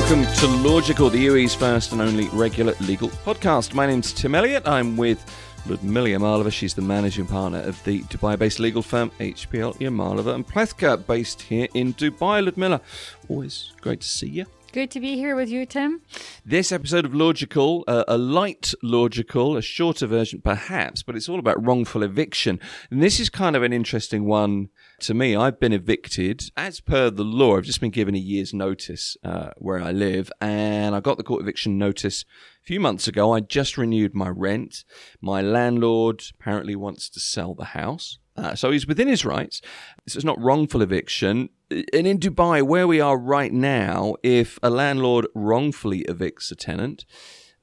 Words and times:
welcome 0.00 0.24
to 0.36 0.46
Logical, 0.46 1.10
the 1.10 1.26
UAE's 1.26 1.56
first 1.56 1.90
and 1.90 2.00
only 2.00 2.28
regular 2.28 2.72
legal 2.82 3.08
podcast. 3.08 3.74
My 3.74 3.84
name's 3.84 4.12
Tim 4.12 4.36
Elliott. 4.36 4.62
I'm 4.64 4.96
with 4.96 5.18
Ludmila 5.66 6.10
Yamalova. 6.10 6.52
She's 6.52 6.72
the 6.72 6.82
managing 6.82 7.26
partner 7.26 7.58
of 7.58 7.82
the 7.82 8.02
Dubai-based 8.02 8.60
legal 8.60 8.80
firm 8.80 9.10
HPL 9.18 9.76
Yamalova 9.78 10.36
and 10.36 10.46
Plaskacz, 10.46 11.04
based 11.04 11.42
here 11.42 11.66
in 11.74 11.94
Dubai. 11.94 12.44
Ludmila, 12.44 12.80
always 13.28 13.72
great 13.80 14.00
to 14.02 14.06
see 14.06 14.28
you. 14.28 14.46
Good 14.70 14.92
to 14.92 15.00
be 15.00 15.16
here 15.16 15.34
with 15.34 15.48
you, 15.48 15.66
Tim. 15.66 16.00
This 16.46 16.70
episode 16.70 17.04
of 17.04 17.12
Logical, 17.12 17.82
uh, 17.88 18.04
a 18.06 18.16
light 18.16 18.74
Logical, 18.84 19.56
a 19.56 19.62
shorter 19.62 20.06
version 20.06 20.40
perhaps, 20.40 21.02
but 21.02 21.16
it's 21.16 21.28
all 21.28 21.40
about 21.40 21.66
wrongful 21.66 22.04
eviction. 22.04 22.60
And 22.92 23.02
this 23.02 23.18
is 23.18 23.28
kind 23.28 23.56
of 23.56 23.64
an 23.64 23.72
interesting 23.72 24.26
one 24.26 24.68
to 25.00 25.14
me. 25.14 25.36
I've 25.36 25.60
been 25.60 25.72
evicted 25.72 26.50
as 26.56 26.80
per 26.80 27.10
the 27.10 27.24
law. 27.24 27.56
I've 27.56 27.64
just 27.64 27.80
been 27.80 27.90
given 27.90 28.14
a 28.14 28.18
year's 28.18 28.52
notice 28.52 29.16
uh, 29.24 29.50
where 29.56 29.80
I 29.80 29.92
live, 29.92 30.30
and 30.40 30.94
I 30.94 31.00
got 31.00 31.16
the 31.16 31.24
court 31.24 31.42
eviction 31.42 31.78
notice 31.78 32.24
a 32.62 32.66
few 32.66 32.80
months 32.80 33.06
ago. 33.08 33.34
I 33.34 33.40
just 33.40 33.78
renewed 33.78 34.14
my 34.14 34.28
rent. 34.28 34.84
My 35.20 35.40
landlord 35.42 36.22
apparently 36.34 36.76
wants 36.76 37.08
to 37.10 37.20
sell 37.20 37.54
the 37.54 37.66
house. 37.66 38.18
Uh, 38.36 38.54
so 38.54 38.70
he's 38.70 38.86
within 38.86 39.08
his 39.08 39.24
rights. 39.24 39.60
This 40.04 40.14
is 40.14 40.24
not 40.24 40.40
wrongful 40.40 40.82
eviction. 40.82 41.48
And 41.70 42.06
in 42.06 42.18
Dubai, 42.18 42.62
where 42.62 42.86
we 42.86 43.00
are 43.00 43.18
right 43.18 43.52
now, 43.52 44.14
if 44.22 44.58
a 44.62 44.70
landlord 44.70 45.26
wrongfully 45.34 46.04
evicts 46.08 46.50
a 46.52 46.54
tenant, 46.54 47.04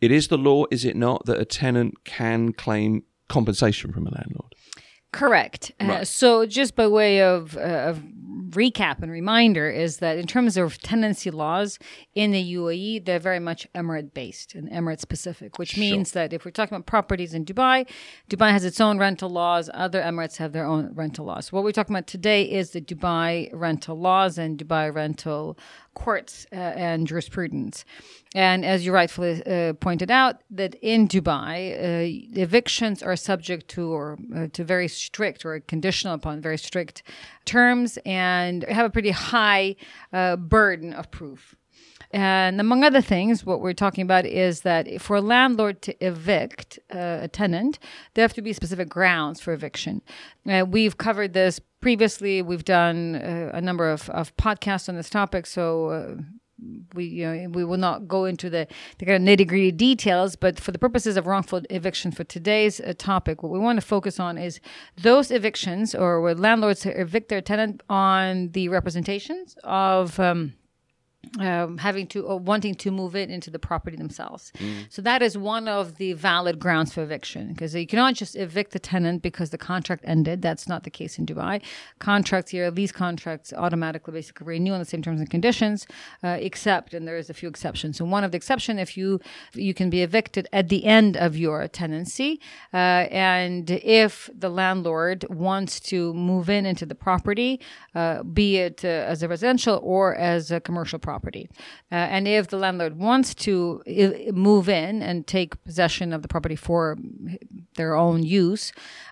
it 0.02 0.12
is 0.12 0.28
the 0.28 0.38
law, 0.38 0.66
is 0.72 0.84
it 0.84 0.98
not, 0.98 1.26
that 1.26 1.40
a 1.40 1.46
tenant 1.46 2.04
can 2.04 2.52
claim 2.52 3.04
compensation 3.30 3.94
from 3.94 4.06
a 4.06 4.12
landlord? 4.12 4.54
Correct. 5.16 5.72
Uh, 5.80 5.86
right. 5.86 6.02
Uh, 6.02 6.06
so, 6.06 6.46
just 6.46 6.76
by 6.76 6.88
way 6.88 7.22
of, 7.22 7.56
uh, 7.56 7.90
of 7.90 8.04
recap 8.50 9.02
and 9.02 9.10
reminder, 9.10 9.70
is 9.70 9.98
that 9.98 10.18
in 10.18 10.28
terms 10.28 10.58
of 10.58 10.78
tenancy 10.82 11.32
laws 11.32 11.80
in 12.16 12.32
the 12.32 12.54
UAE, 12.56 13.06
they're 13.06 13.18
very 13.18 13.40
much 13.40 13.66
Emirate 13.74 14.14
based 14.14 14.56
and 14.56 14.70
Emirate 14.70 15.00
specific, 15.00 15.58
which 15.58 15.72
sure. 15.72 15.82
means 15.82 16.12
that 16.12 16.34
if 16.34 16.44
we're 16.44 16.52
talking 16.52 16.76
about 16.76 16.86
properties 16.86 17.34
in 17.34 17.46
Dubai, 17.46 17.88
Dubai 18.30 18.52
has 18.52 18.66
its 18.66 18.82
own 18.82 18.98
rental 18.98 19.30
laws, 19.30 19.70
other 19.74 20.02
Emirates 20.02 20.36
have 20.36 20.52
their 20.52 20.66
own 20.66 20.92
rental 20.94 21.26
laws. 21.26 21.48
So 21.48 21.56
What 21.56 21.64
we're 21.64 21.72
talking 21.72 21.96
about 21.96 22.08
today 22.08 22.44
is 22.44 22.72
the 22.72 22.82
Dubai 22.82 23.50
rental 23.54 23.98
laws 23.98 24.38
and 24.38 24.58
Dubai 24.58 24.94
rental 24.94 25.58
courts 25.96 26.46
uh, 26.52 26.56
and 26.56 27.08
jurisprudence. 27.08 27.86
And 28.36 28.64
as 28.64 28.86
you 28.86 28.92
rightfully 28.92 29.42
uh, 29.46 29.74
pointed 29.74 30.12
out, 30.12 30.42
that 30.52 30.76
in 30.76 31.08
Dubai, 31.08 31.56
uh, 31.74 32.40
evictions 32.40 33.02
are 33.02 33.16
subject 33.16 33.68
to 33.70 33.92
or 33.92 34.18
uh, 34.36 34.48
to 34.54 34.64
very 34.64 34.88
strict 34.88 35.46
or 35.46 35.60
conditional 35.62 36.14
upon 36.14 36.42
very 36.42 36.58
strict 36.58 37.02
terms 37.46 37.98
and 38.06 38.64
have 38.64 38.86
a 38.86 38.90
pretty 38.90 39.12
high 39.12 39.76
uh, 40.14 40.36
burden 40.36 40.94
of 40.94 41.10
proof. 41.10 41.56
And 42.12 42.62
among 42.62 42.84
other 42.84 43.02
things, 43.02 43.46
what 43.46 43.62
we're 43.62 43.74
talking 43.74 44.04
about 44.04 44.26
is 44.26 44.62
that 44.62 45.02
for 45.02 45.18
a 45.18 45.22
landlord 45.22 45.82
to 45.82 46.06
evict 46.06 46.80
uh, 46.94 47.20
a 47.24 47.28
tenant, 47.28 47.80
there 48.14 48.24
have 48.24 48.34
to 48.36 48.42
be 48.42 48.54
specific 48.54 48.88
grounds 48.88 49.42
for 49.42 49.54
eviction. 49.54 50.02
Uh, 50.50 50.66
we've 50.68 50.98
covered 50.98 51.34
this 51.34 51.60
previously. 51.86 52.42
We've 52.42 52.66
done 52.66 53.16
uh, 53.16 53.52
a 53.54 53.62
number 53.62 53.88
of, 53.92 54.10
of 54.10 54.36
podcasts 54.38 54.90
on 54.90 54.96
this 54.96 55.08
topic, 55.08 55.46
so 55.46 55.90
uh, 55.90 56.16
we 56.96 57.06
you 57.06 57.26
know 57.28 57.50
we 57.50 57.64
will 57.64 57.78
not 57.78 58.08
go 58.08 58.26
into 58.26 58.50
the, 58.50 58.68
the 58.98 59.06
kind 59.06 59.18
of 59.18 59.38
nitty 59.40 59.48
gritty 59.48 59.72
details, 59.72 60.36
but 60.36 60.60
for 60.60 60.72
the 60.72 60.80
purposes 60.80 61.16
of 61.16 61.28
wrongful 61.28 61.62
eviction 61.70 62.12
for 62.12 62.24
today's 62.24 62.80
uh, 62.80 62.96
topic, 62.98 63.44
what 63.44 63.52
we 63.52 63.60
want 63.60 63.80
to 63.80 63.86
focus 63.86 64.20
on 64.20 64.36
is 64.36 64.60
those 65.00 65.30
evictions 65.30 65.94
or 65.94 66.22
where 66.22 66.34
landlords 66.34 66.88
evict 66.88 67.30
their 67.30 67.40
tenant 67.40 67.84
on 67.88 68.50
the 68.54 68.68
representations 68.70 69.56
of. 69.64 70.20
Um, 70.20 70.56
um, 71.40 71.78
having 71.78 72.08
to 72.08 72.24
or 72.24 72.40
wanting 72.40 72.76
to 72.76 72.92
move 72.92 73.16
it 73.16 73.30
into 73.30 73.50
the 73.50 73.60
property 73.60 73.98
themselves. 73.98 74.52
Mm. 74.60 74.88
So 74.90 75.02
that 75.02 75.22
is 75.22 75.38
one 75.38 75.68
of 75.68 75.98
the 75.98 76.14
valid 76.14 76.60
grounds 76.60 76.94
for 76.94 77.04
eviction 77.04 77.50
because 77.50 77.76
you 77.76 77.88
cannot 77.88 78.16
just 78.16 78.36
evict 78.36 78.72
the 78.72 78.80
tenant 78.80 79.22
because 79.22 79.50
the 79.50 79.58
contract 79.58 80.04
ended. 80.08 80.42
That's 80.42 80.68
not 80.68 80.84
the 80.84 80.90
case 80.90 81.18
in 81.20 81.26
Dubai. 81.26 81.62
Contracts 82.00 82.52
here, 82.52 82.70
lease 82.70 82.92
contracts, 82.92 83.54
automatically 83.54 84.14
basically 84.14 84.48
renew 84.48 84.74
on 84.74 84.80
the 84.80 84.86
same 84.86 85.02
terms 85.02 85.20
and 85.20 85.30
conditions, 85.30 85.88
uh, 86.24 86.38
except 86.40 86.94
and 86.94 87.08
there 87.08 87.18
is 87.18 87.30
a 87.30 87.34
few 87.34 87.50
exceptions. 87.50 87.98
So 87.98 88.06
one 88.06 88.24
of 88.24 88.32
the 88.32 88.38
exception 88.38 88.80
if 88.80 88.98
you 88.98 89.20
you 89.54 89.74
can 89.74 89.90
be 89.90 90.02
evicted 90.02 90.48
at 90.54 90.70
the 90.70 90.86
end 90.86 91.18
of 91.18 91.36
your 91.38 91.68
tenancy, 91.68 92.40
uh, 92.74 92.78
and 92.78 93.70
if 93.72 94.30
the 94.34 94.50
landlord 94.50 95.26
wants 95.30 95.80
to 95.92 96.14
move 96.14 96.50
in 96.50 96.66
into 96.66 96.86
the 96.86 96.96
property, 96.96 97.60
uh, 97.94 98.24
be 98.24 98.58
it 98.58 98.84
uh, 98.84 98.88
as 98.88 99.24
a 99.24 99.28
residential 99.28 99.80
or 99.84 100.16
as 100.16 100.52
a 100.52 100.60
commercial 100.60 101.00
property 101.00 101.15
property. 101.16 101.48
Uh, 101.92 101.96
and 102.16 102.28
if 102.28 102.48
the 102.54 102.60
landlord 102.66 102.94
wants 103.10 103.30
to 103.34 103.82
I- 103.88 104.32
move 104.50 104.68
in 104.84 104.94
and 105.02 105.16
take 105.38 105.52
possession 105.70 106.08
of 106.16 106.20
the 106.24 106.28
property 106.36 106.58
for 106.68 106.98
their 107.80 107.94
own 108.06 108.20
use, 108.24 108.66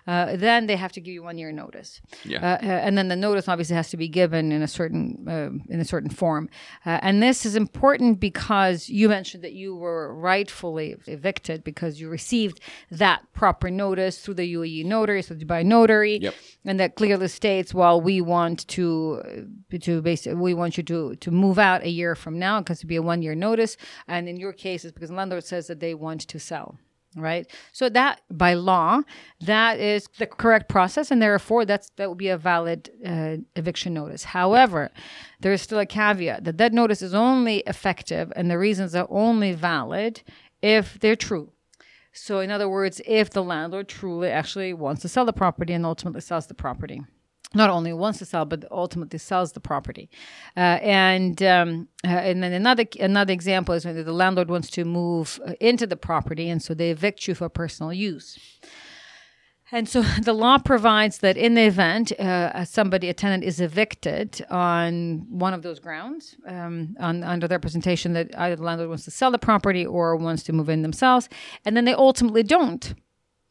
uh, 0.06 0.36
then 0.36 0.60
they 0.68 0.76
have 0.84 0.92
to 0.96 1.00
give 1.04 1.14
you 1.18 1.22
one 1.30 1.38
year 1.42 1.52
notice. 1.64 1.90
Yeah. 2.24 2.40
Uh, 2.46 2.66
uh 2.66 2.86
and 2.86 2.92
then 2.98 3.08
the 3.14 3.20
notice 3.26 3.46
obviously 3.52 3.76
has 3.76 3.88
to 3.94 3.98
be 4.04 4.08
given 4.22 4.44
in 4.56 4.60
a 4.62 4.70
certain 4.78 5.04
uh, 5.34 5.50
in 5.74 5.78
a 5.80 5.88
certain 5.94 6.10
form. 6.10 6.44
Uh, 6.88 6.98
and 7.06 7.22
this 7.22 7.38
is 7.48 7.54
important 7.56 8.20
because 8.28 8.76
you 8.98 9.06
mentioned 9.08 9.42
that 9.46 9.54
you 9.62 9.70
were 9.84 10.04
rightfully 10.30 10.88
evicted 11.06 11.58
because 11.70 11.92
you 12.00 12.06
received 12.20 12.56
that 13.02 13.18
proper 13.32 13.68
notice 13.70 14.14
through 14.22 14.38
the 14.42 14.48
UAE 14.58 14.84
notary, 14.96 15.22
so 15.22 15.34
Dubai 15.34 15.64
notary, 15.64 16.16
yep. 16.26 16.34
and 16.68 16.76
that 16.80 16.90
clearly 17.00 17.28
states, 17.28 17.72
well, 17.80 17.96
we 18.08 18.16
want 18.20 18.58
to 18.76 18.84
to 19.86 20.02
basically 20.10 20.40
we 20.48 20.54
want 20.62 20.72
you 20.78 20.84
to 20.92 20.98
to 21.24 21.30
move 21.44 21.58
out 21.68 21.80
a 21.90 21.92
year 21.94 22.14
from 22.14 22.38
now 22.38 22.60
because 22.60 22.78
it'd 22.80 22.88
be 22.88 22.96
a 22.96 23.02
one 23.02 23.22
year 23.22 23.34
notice. 23.34 23.76
And 24.08 24.28
in 24.28 24.36
your 24.36 24.52
case, 24.52 24.84
it's 24.84 24.92
because 24.92 25.10
the 25.10 25.16
landlord 25.16 25.44
says 25.44 25.66
that 25.68 25.80
they 25.80 25.94
want 25.94 26.22
to 26.22 26.38
sell 26.38 26.78
right? 27.16 27.50
So 27.72 27.88
that 27.90 28.20
by 28.30 28.54
law 28.54 29.02
that 29.40 29.78
is 29.78 30.08
the 30.18 30.26
correct 30.26 30.68
process 30.68 31.10
and 31.10 31.20
therefore 31.20 31.64
that's 31.64 31.90
that 31.96 32.08
would 32.08 32.18
be 32.18 32.28
a 32.28 32.38
valid 32.38 32.90
uh, 33.06 33.36
eviction 33.56 33.94
notice. 33.94 34.24
However 34.24 34.90
there 35.40 35.52
is 35.52 35.62
still 35.62 35.78
a 35.78 35.86
caveat 35.86 36.44
that 36.44 36.58
that 36.58 36.72
notice 36.72 37.02
is 37.02 37.14
only 37.14 37.58
effective 37.66 38.32
and 38.36 38.50
the 38.50 38.58
reasons 38.58 38.94
are 38.94 39.06
only 39.10 39.52
valid 39.52 40.22
if 40.62 40.98
they're 41.00 41.16
true. 41.16 41.52
So 42.12 42.40
in 42.40 42.50
other 42.50 42.68
words 42.68 43.00
if 43.06 43.30
the 43.30 43.42
landlord 43.42 43.88
truly 43.88 44.28
actually 44.28 44.72
wants 44.72 45.02
to 45.02 45.08
sell 45.08 45.24
the 45.24 45.32
property 45.32 45.72
and 45.72 45.86
ultimately 45.86 46.20
sells 46.20 46.46
the 46.46 46.54
property 46.54 47.02
not 47.54 47.70
only 47.70 47.92
wants 47.92 48.18
to 48.18 48.24
sell, 48.24 48.44
but 48.44 48.64
ultimately 48.70 49.18
sells 49.18 49.52
the 49.52 49.60
property. 49.60 50.10
Uh, 50.56 50.78
and 50.82 51.42
um, 51.42 51.88
uh, 52.04 52.08
and 52.08 52.42
then 52.42 52.52
another 52.52 52.84
another 53.00 53.32
example 53.32 53.74
is 53.74 53.84
when 53.84 54.02
the 54.02 54.12
landlord 54.12 54.50
wants 54.50 54.70
to 54.70 54.84
move 54.84 55.40
uh, 55.46 55.52
into 55.60 55.86
the 55.86 55.96
property, 55.96 56.48
and 56.48 56.62
so 56.62 56.74
they 56.74 56.90
evict 56.90 57.28
you 57.28 57.34
for 57.34 57.48
personal 57.48 57.92
use. 57.92 58.38
And 59.72 59.88
so 59.88 60.02
the 60.22 60.32
law 60.32 60.58
provides 60.58 61.18
that 61.18 61.36
in 61.36 61.54
the 61.54 61.62
event 61.62 62.12
uh, 62.12 62.64
somebody, 62.64 63.08
a 63.08 63.14
tenant, 63.14 63.44
is 63.44 63.60
evicted 63.60 64.44
on 64.50 65.26
one 65.28 65.52
of 65.52 65.62
those 65.62 65.80
grounds, 65.80 66.36
um, 66.46 66.94
on, 67.00 67.24
under 67.24 67.48
the 67.48 67.54
representation 67.54 68.12
that 68.12 68.30
either 68.38 68.56
the 68.56 68.62
landlord 68.62 68.88
wants 68.88 69.04
to 69.04 69.10
sell 69.10 69.30
the 69.30 69.38
property 69.38 69.84
or 69.84 70.16
wants 70.16 70.42
to 70.44 70.52
move 70.52 70.68
in 70.68 70.82
themselves, 70.82 71.28
and 71.64 71.76
then 71.76 71.84
they 71.84 71.94
ultimately 71.94 72.42
don't 72.42 72.94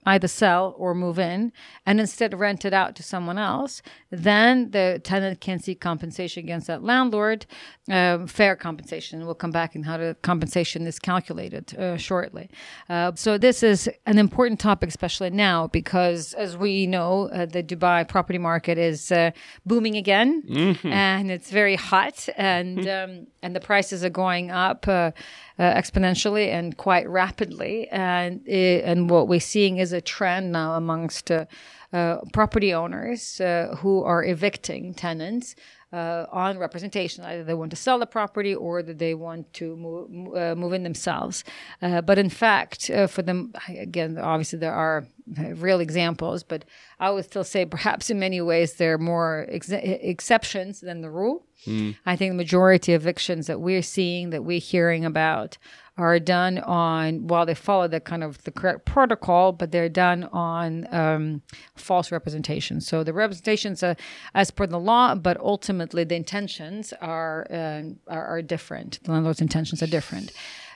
either 0.06 0.28
sell 0.28 0.76
or 0.78 0.94
move 0.94 1.20
in 1.20 1.52
and 1.86 2.00
instead 2.00 2.38
rent 2.38 2.66
it 2.66 2.74
out 2.74 2.96
to 2.96 3.04
someone 3.04 3.38
else, 3.38 3.82
then 4.10 4.72
the 4.72 5.02
tenant 5.04 5.42
can 5.42 5.60
seek 5.60 5.80
compensation 5.80 6.44
against 6.44 6.68
that 6.68 6.84
landlord, 6.84 7.46
uh, 7.92 8.26
fair 8.28 8.56
compensation. 8.56 9.26
We'll 9.26 9.36
come 9.36 9.52
back 9.52 9.76
and 9.76 9.86
how 9.86 9.98
the 9.98 10.16
compensation 10.22 10.88
is 10.88 11.00
calculated 11.00 11.78
uh, 11.78 11.98
shortly. 11.98 12.50
Uh, 12.90 13.12
so 13.16 13.38
this 13.38 13.64
is 13.64 13.90
an 14.06 14.18
important 14.18 14.60
topic, 14.60 14.90
especially 14.90 15.30
now, 15.30 15.68
because 15.68 16.34
as 16.34 16.58
we 16.58 16.88
know, 16.88 17.30
uh, 17.30 17.46
the 17.46 17.64
Dubai 17.64 18.08
property 18.08 18.40
market 18.40 18.78
is 18.78 19.12
uh, 19.12 19.32
booming 19.66 19.96
again, 19.96 20.44
mm-hmm. 20.44 20.88
and 20.88 21.32
it's 21.32 21.52
very 21.52 21.76
hot, 21.76 22.28
and 22.38 22.80
mm-hmm. 22.80 23.12
um, 23.20 23.28
and 23.42 23.56
the 23.56 23.60
prices 23.60 24.04
are 24.04 24.10
going 24.10 24.52
up 24.52 24.88
uh, 24.88 25.12
exponentially 25.60 26.48
and 26.48 26.78
quite 26.78 27.08
rapidly, 27.10 27.88
and 27.90 28.46
and 28.48 29.10
what 29.10 29.28
we're 29.28 29.40
seeing 29.40 29.78
is 29.78 29.93
a 29.94 30.02
trend 30.02 30.52
now 30.52 30.74
amongst 30.74 31.32
uh, 31.32 31.46
uh, 31.94 32.18
property 32.32 32.74
owners 32.74 33.40
uh, 33.40 33.76
who 33.80 34.04
are 34.04 34.24
evicting 34.24 34.94
tenants 34.94 35.56
uh, 35.94 36.26
on 36.32 36.58
representation. 36.58 37.24
Either 37.24 37.44
they 37.44 37.54
want 37.54 37.70
to 37.70 37.76
sell 37.76 38.00
the 38.00 38.08
property 38.08 38.56
or 38.56 38.82
that 38.82 38.98
they 38.98 39.14
want 39.14 39.54
to 39.54 39.76
move, 39.76 40.36
uh, 40.36 40.56
move 40.56 40.74
in 40.74 40.82
themselves. 40.82 41.44
Uh, 41.84 42.02
but 42.02 42.18
in 42.18 42.30
fact, 42.30 42.90
for 43.08 43.22
them, 43.22 43.54
again, 43.70 44.18
obviously 44.18 44.58
there 44.58 44.74
are 44.74 45.06
real 45.38 45.80
examples, 45.80 46.42
but 46.42 46.66
I 47.00 47.12
would 47.12 47.26
still 47.26 47.44
say 47.44 47.64
perhaps 47.66 48.10
in 48.10 48.20
many 48.20 48.42
ways 48.42 48.74
there 48.74 48.96
are 48.96 48.98
more 48.98 49.46
ex- 49.50 49.70
exceptions 49.70 50.82
than 50.82 51.02
the 51.02 51.12
rule. 51.12 51.46
Mm. 51.68 51.96
I 52.06 52.16
think 52.16 52.32
the 52.32 52.38
majority 52.38 52.94
of 52.94 53.04
evictions 53.04 53.48
that 53.48 53.62
we're 53.62 53.84
seeing, 53.84 54.32
that 54.32 54.44
we're 54.44 54.60
hearing 54.60 55.06
about, 55.06 55.58
are 55.98 56.20
done 56.20 56.58
on 56.60 57.28
while 57.28 57.46
they 57.46 57.54
follow 57.54 57.88
the 57.88 58.00
kind 58.00 58.24
of 58.24 58.44
the 58.44 58.52
correct 58.52 58.86
protocol, 58.86 59.52
but 59.52 59.72
they're 59.72 59.90
done 59.90 60.24
on 60.34 60.88
um, 60.92 61.42
false 61.76 62.12
representations. 62.12 62.88
So 62.88 63.04
the 63.04 63.14
representations 63.14 63.84
uh, 63.84 63.94
as 64.34 64.50
per 64.50 64.66
the 64.66 64.80
law, 64.80 65.14
but 65.14 65.40
ultimately 65.40 66.04
the 66.04 66.16
intentions 66.16 66.94
are, 67.00 67.46
uh, 67.52 67.84
are, 68.08 68.26
are 68.26 68.42
different. 68.42 69.00
The 69.04 69.12
landlord's 69.12 69.42
intentions 69.42 69.84
are 69.84 69.88
different. 69.88 70.32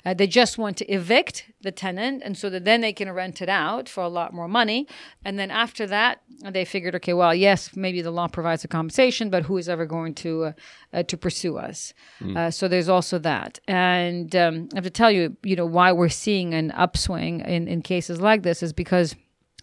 Uh, 0.08 0.14
they 0.14 0.26
just 0.26 0.58
want 0.58 0.78
to 0.78 0.86
evict 0.86 1.52
the 1.64 1.72
tenant, 1.72 2.22
and 2.24 2.38
so 2.38 2.50
that 2.50 2.64
then 2.64 2.80
they 2.80 2.94
can 2.94 3.12
rent 3.12 3.42
it 3.42 3.50
out 3.50 3.90
for 3.90 4.02
a 4.02 4.08
lot 4.08 4.34
more 4.34 4.48
money. 4.48 4.88
And 5.26 5.38
then 5.38 5.52
after 5.52 5.86
that, 5.88 6.22
they 6.50 6.64
figured, 6.64 6.96
okay, 6.96 7.12
well, 7.12 7.36
yes, 7.36 7.76
maybe 7.76 8.02
the 8.02 8.12
law 8.12 8.30
provides 8.30 8.64
a 8.64 8.70
compensation, 8.70 9.30
but 9.30 9.44
who 9.44 9.58
is 9.58 9.68
ever 9.68 9.86
going 9.86 10.14
to 10.16 10.46
uh, 10.46 10.52
uh, 10.94 11.04
to 11.04 11.18
pursue 11.18 11.58
us? 11.58 11.94
Mm. 12.22 12.54
so 12.54 12.70
there's 12.70 12.88
also 12.88 13.20
that. 13.20 13.60
And 13.68 14.34
um, 14.34 14.70
I 14.72 14.78
have 14.78 14.86
to 14.86 14.90
tell 14.90 15.12
you, 15.12 15.36
you 15.44 15.58
know, 15.58 15.66
why 15.66 15.92
we're 15.92 16.08
seeing 16.08 16.54
an 16.54 16.72
upswing 16.72 17.42
in 17.42 17.68
in 17.68 17.82
cases 17.82 18.22
like 18.22 18.44
this 18.44 18.64
is 18.64 18.72
because 18.72 19.14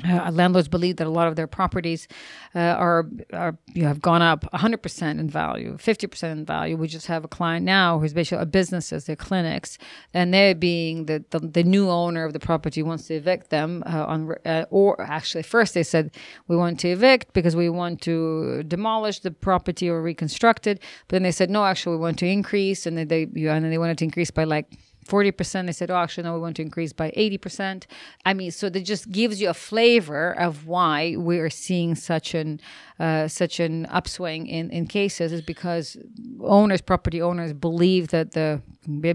uh, 0.02 0.28
landlords 0.32 0.66
believe 0.66 0.96
that 0.96 1.06
a 1.06 1.10
lot 1.10 1.28
of 1.28 1.36
their 1.36 1.46
properties 1.46 2.08
uh, 2.56 2.58
are, 2.58 3.06
are 3.32 3.56
you 3.74 3.82
know, 3.82 3.88
have 3.88 4.00
gone 4.00 4.22
up 4.22 4.44
100% 4.52 5.20
in 5.20 5.30
value, 5.30 5.76
50% 5.76 6.32
in 6.32 6.44
value. 6.44 6.76
We 6.76 6.88
just 6.88 7.06
have 7.06 7.24
a 7.24 7.28
client 7.28 7.64
now 7.64 8.00
who's 8.00 8.12
basically 8.12 8.42
a 8.42 8.46
businesses, 8.46 9.04
their 9.04 9.14
clinics, 9.14 9.78
and 10.12 10.34
they're 10.34 10.56
being 10.56 11.06
the, 11.06 11.24
the, 11.30 11.38
the 11.38 11.62
new 11.62 11.90
owner 11.90 12.24
of 12.24 12.32
the 12.32 12.40
property 12.40 12.82
wants 12.82 13.06
to 13.06 13.14
evict 13.14 13.50
them 13.50 13.84
uh, 13.86 14.04
on 14.06 14.34
uh, 14.44 14.64
or 14.70 15.00
actually 15.00 15.44
first 15.44 15.74
they 15.74 15.84
said 15.84 16.10
we 16.48 16.56
want 16.56 16.80
to 16.80 16.88
evict 16.88 17.32
because 17.32 17.54
we 17.54 17.68
want 17.68 18.00
to 18.02 18.64
demolish 18.64 19.20
the 19.20 19.30
property 19.30 19.88
or 19.88 20.02
reconstruct 20.02 20.66
it, 20.66 20.80
but 21.06 21.14
then 21.14 21.22
they 21.22 21.30
said 21.30 21.50
no, 21.50 21.64
actually 21.64 21.94
we 21.94 22.02
want 22.02 22.18
to 22.18 22.26
increase, 22.26 22.84
and 22.84 22.98
then 22.98 23.06
they 23.06 23.28
you 23.32 23.46
know, 23.46 23.52
and 23.52 23.64
then 23.64 23.70
they 23.70 23.78
wanted 23.78 23.96
to 23.98 24.04
increase 24.04 24.32
by 24.32 24.42
like 24.42 24.66
40%. 25.04 25.66
They 25.66 25.72
said, 25.72 25.90
oh, 25.90 25.96
actually, 25.96 26.24
no, 26.24 26.34
we 26.34 26.40
want 26.40 26.56
to 26.56 26.62
increase 26.62 26.92
by 26.92 27.10
80%. 27.10 27.84
I 28.24 28.34
mean, 28.34 28.50
so 28.50 28.68
that 28.68 28.80
just 28.80 29.10
gives 29.10 29.40
you 29.40 29.48
a 29.48 29.54
flavor 29.54 30.32
of 30.32 30.66
why 30.66 31.16
we 31.16 31.38
are 31.38 31.50
seeing 31.50 31.94
such 31.94 32.34
an 32.34 32.60
uh, 33.00 33.26
such 33.26 33.58
an 33.58 33.86
upswing 33.86 34.46
in, 34.46 34.70
in 34.70 34.86
cases 34.86 35.32
is 35.32 35.42
because 35.42 35.96
owners, 36.40 36.80
property 36.80 37.20
owners, 37.20 37.52
believe 37.52 38.08
that 38.08 38.32
the 38.32 38.62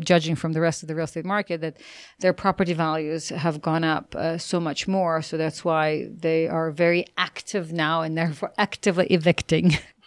judging 0.04 0.36
from 0.36 0.52
the 0.52 0.60
rest 0.60 0.84
of 0.84 0.88
the 0.90 0.96
real 0.96 1.06
estate 1.06 1.24
market 1.24 1.62
that 1.62 1.78
their 2.20 2.34
property 2.34 2.74
values 2.74 3.30
have 3.30 3.62
gone 3.62 3.86
up 3.86 4.14
uh, 4.16 4.38
so 4.38 4.60
much 4.60 4.86
more. 4.86 5.22
So 5.22 5.38
that's 5.38 5.64
why 5.64 6.10
they 6.12 6.48
are 6.48 6.72
very 6.72 7.06
active 7.18 7.72
now 7.72 8.02
and 8.02 8.18
therefore 8.18 8.52
actively 8.58 9.08
evicting. 9.08 9.78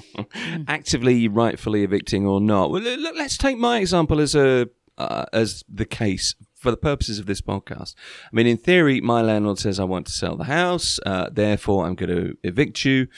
actively, 0.68 1.28
rightfully 1.28 1.84
evicting 1.84 2.26
or 2.26 2.40
not. 2.40 2.70
Well, 2.70 2.82
let's 2.82 3.36
take 3.36 3.58
my 3.58 3.78
example 3.78 4.20
as 4.20 4.34
a 4.34 4.68
uh, 4.98 5.26
as 5.32 5.64
the 5.68 5.84
case 5.84 6.34
for 6.54 6.70
the 6.70 6.76
purposes 6.76 7.18
of 7.18 7.26
this 7.26 7.40
podcast. 7.40 7.94
I 8.24 8.36
mean, 8.36 8.46
in 8.46 8.56
theory, 8.56 9.00
my 9.00 9.22
landlord 9.22 9.58
says 9.58 9.80
I 9.80 9.84
want 9.84 10.06
to 10.06 10.12
sell 10.12 10.36
the 10.36 10.44
house, 10.44 11.00
uh, 11.04 11.28
therefore 11.30 11.86
I'm 11.86 11.94
going 11.94 12.16
to 12.16 12.36
evict 12.42 12.84
you. 12.84 13.08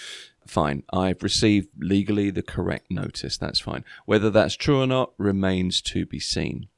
Fine, 0.47 0.82
I've 0.93 1.23
received 1.23 1.69
legally 1.79 2.31
the 2.31 2.43
correct 2.43 2.91
notice. 2.91 3.38
That's 3.38 3.61
fine. 3.61 3.85
Whether 4.05 4.31
that's 4.31 4.56
true 4.56 4.81
or 4.81 4.87
not 4.87 5.12
remains 5.19 5.81
to 5.82 6.05
be 6.05 6.21
seen. 6.21 6.69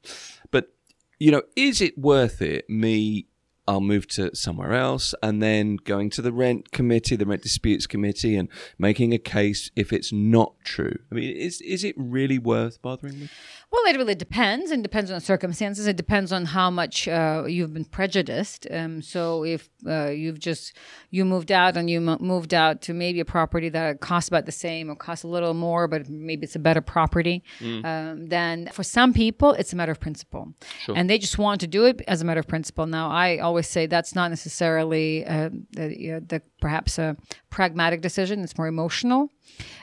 But 0.51 0.73
you 1.19 1.33
know, 1.33 1.43
is 1.57 1.81
it 1.81 1.99
worth 1.99 2.43
it 2.43 2.69
me 2.69 3.27
I'll 3.69 3.81
move 3.81 4.07
to 4.09 4.35
somewhere 4.35 4.75
else, 4.75 5.15
and 5.23 5.43
then 5.43 5.77
going 5.77 6.11
to 6.11 6.23
the 6.23 6.33
rent 6.33 6.71
committee, 6.71 7.17
the 7.17 7.27
rent 7.27 7.43
disputes 7.43 7.87
committee, 7.87 8.37
and 8.37 8.49
making 8.79 9.13
a 9.13 9.19
case 9.19 9.71
if 9.75 9.93
it's 9.93 10.13
not 10.13 10.55
true. 10.63 10.99
I 11.11 11.17
mean, 11.17 11.37
is 11.37 11.61
is 11.61 11.83
it 11.83 11.95
really 11.99 12.39
worth 12.39 12.81
bothering 12.81 13.21
with? 13.21 13.31
Well, 13.73 13.83
it 13.93 13.97
really 13.97 14.15
depends, 14.15 14.71
and 14.71 14.83
depends 14.83 15.11
on 15.11 15.17
the 15.17 15.21
circumstances. 15.21 15.87
It 15.87 15.97
depends 15.97 16.33
on 16.33 16.45
how 16.47 16.71
much 16.71 17.09
uh, 17.09 17.45
you've 17.47 17.75
been 17.75 17.85
prejudiced. 17.85 18.67
Um, 18.71 19.03
so 19.03 19.45
if 19.45 19.69
uh, 19.87 20.07
you've 20.07 20.39
just 20.39 20.77
you 21.11 21.25
moved 21.25 21.51
out 21.51 21.77
and 21.77 21.91
you 21.91 22.01
moved 22.01 22.55
out 22.55 22.81
to 22.83 22.95
maybe 22.95 23.21
a 23.21 23.25
property 23.25 23.69
that 23.71 24.01
costs 24.01 24.29
about 24.29 24.47
the 24.47 24.53
same 24.53 24.89
or 24.89 24.95
costs 24.95 25.25
a 25.25 25.29
little 25.29 25.53
more, 25.53 25.89
but 25.89 26.09
maybe 26.09 26.45
it's 26.45 26.57
a 26.57 26.61
better 26.61 26.81
property, 26.81 27.43
mm. 27.61 27.85
um, 27.85 28.27
then 28.29 28.69
for 28.73 28.85
some 28.85 29.13
people 29.13 29.53
it's 29.53 29.73
a 29.73 29.77
matter 29.77 29.93
of 29.93 30.01
principle, 30.01 30.55
sure. 30.81 30.97
and 30.97 31.11
they 31.11 31.19
just 31.19 31.37
want 31.37 31.61
to 31.61 31.67
do 31.67 31.87
it 31.87 32.01
as 32.07 32.23
a 32.23 32.25
matter 32.25 32.41
of 32.41 32.47
principle. 32.47 32.87
Now, 32.87 33.11
I 33.11 33.39
always 33.39 33.69
say 33.69 33.87
that's 33.87 34.15
not 34.15 34.31
necessarily 34.31 35.27
uh, 35.27 35.51
the, 35.73 36.23
the 36.27 36.41
perhaps 36.61 36.99
a 36.99 37.17
pragmatic 37.56 38.03
decision. 38.03 38.44
It's 38.44 38.58
more 38.58 38.67
emotional 38.67 39.31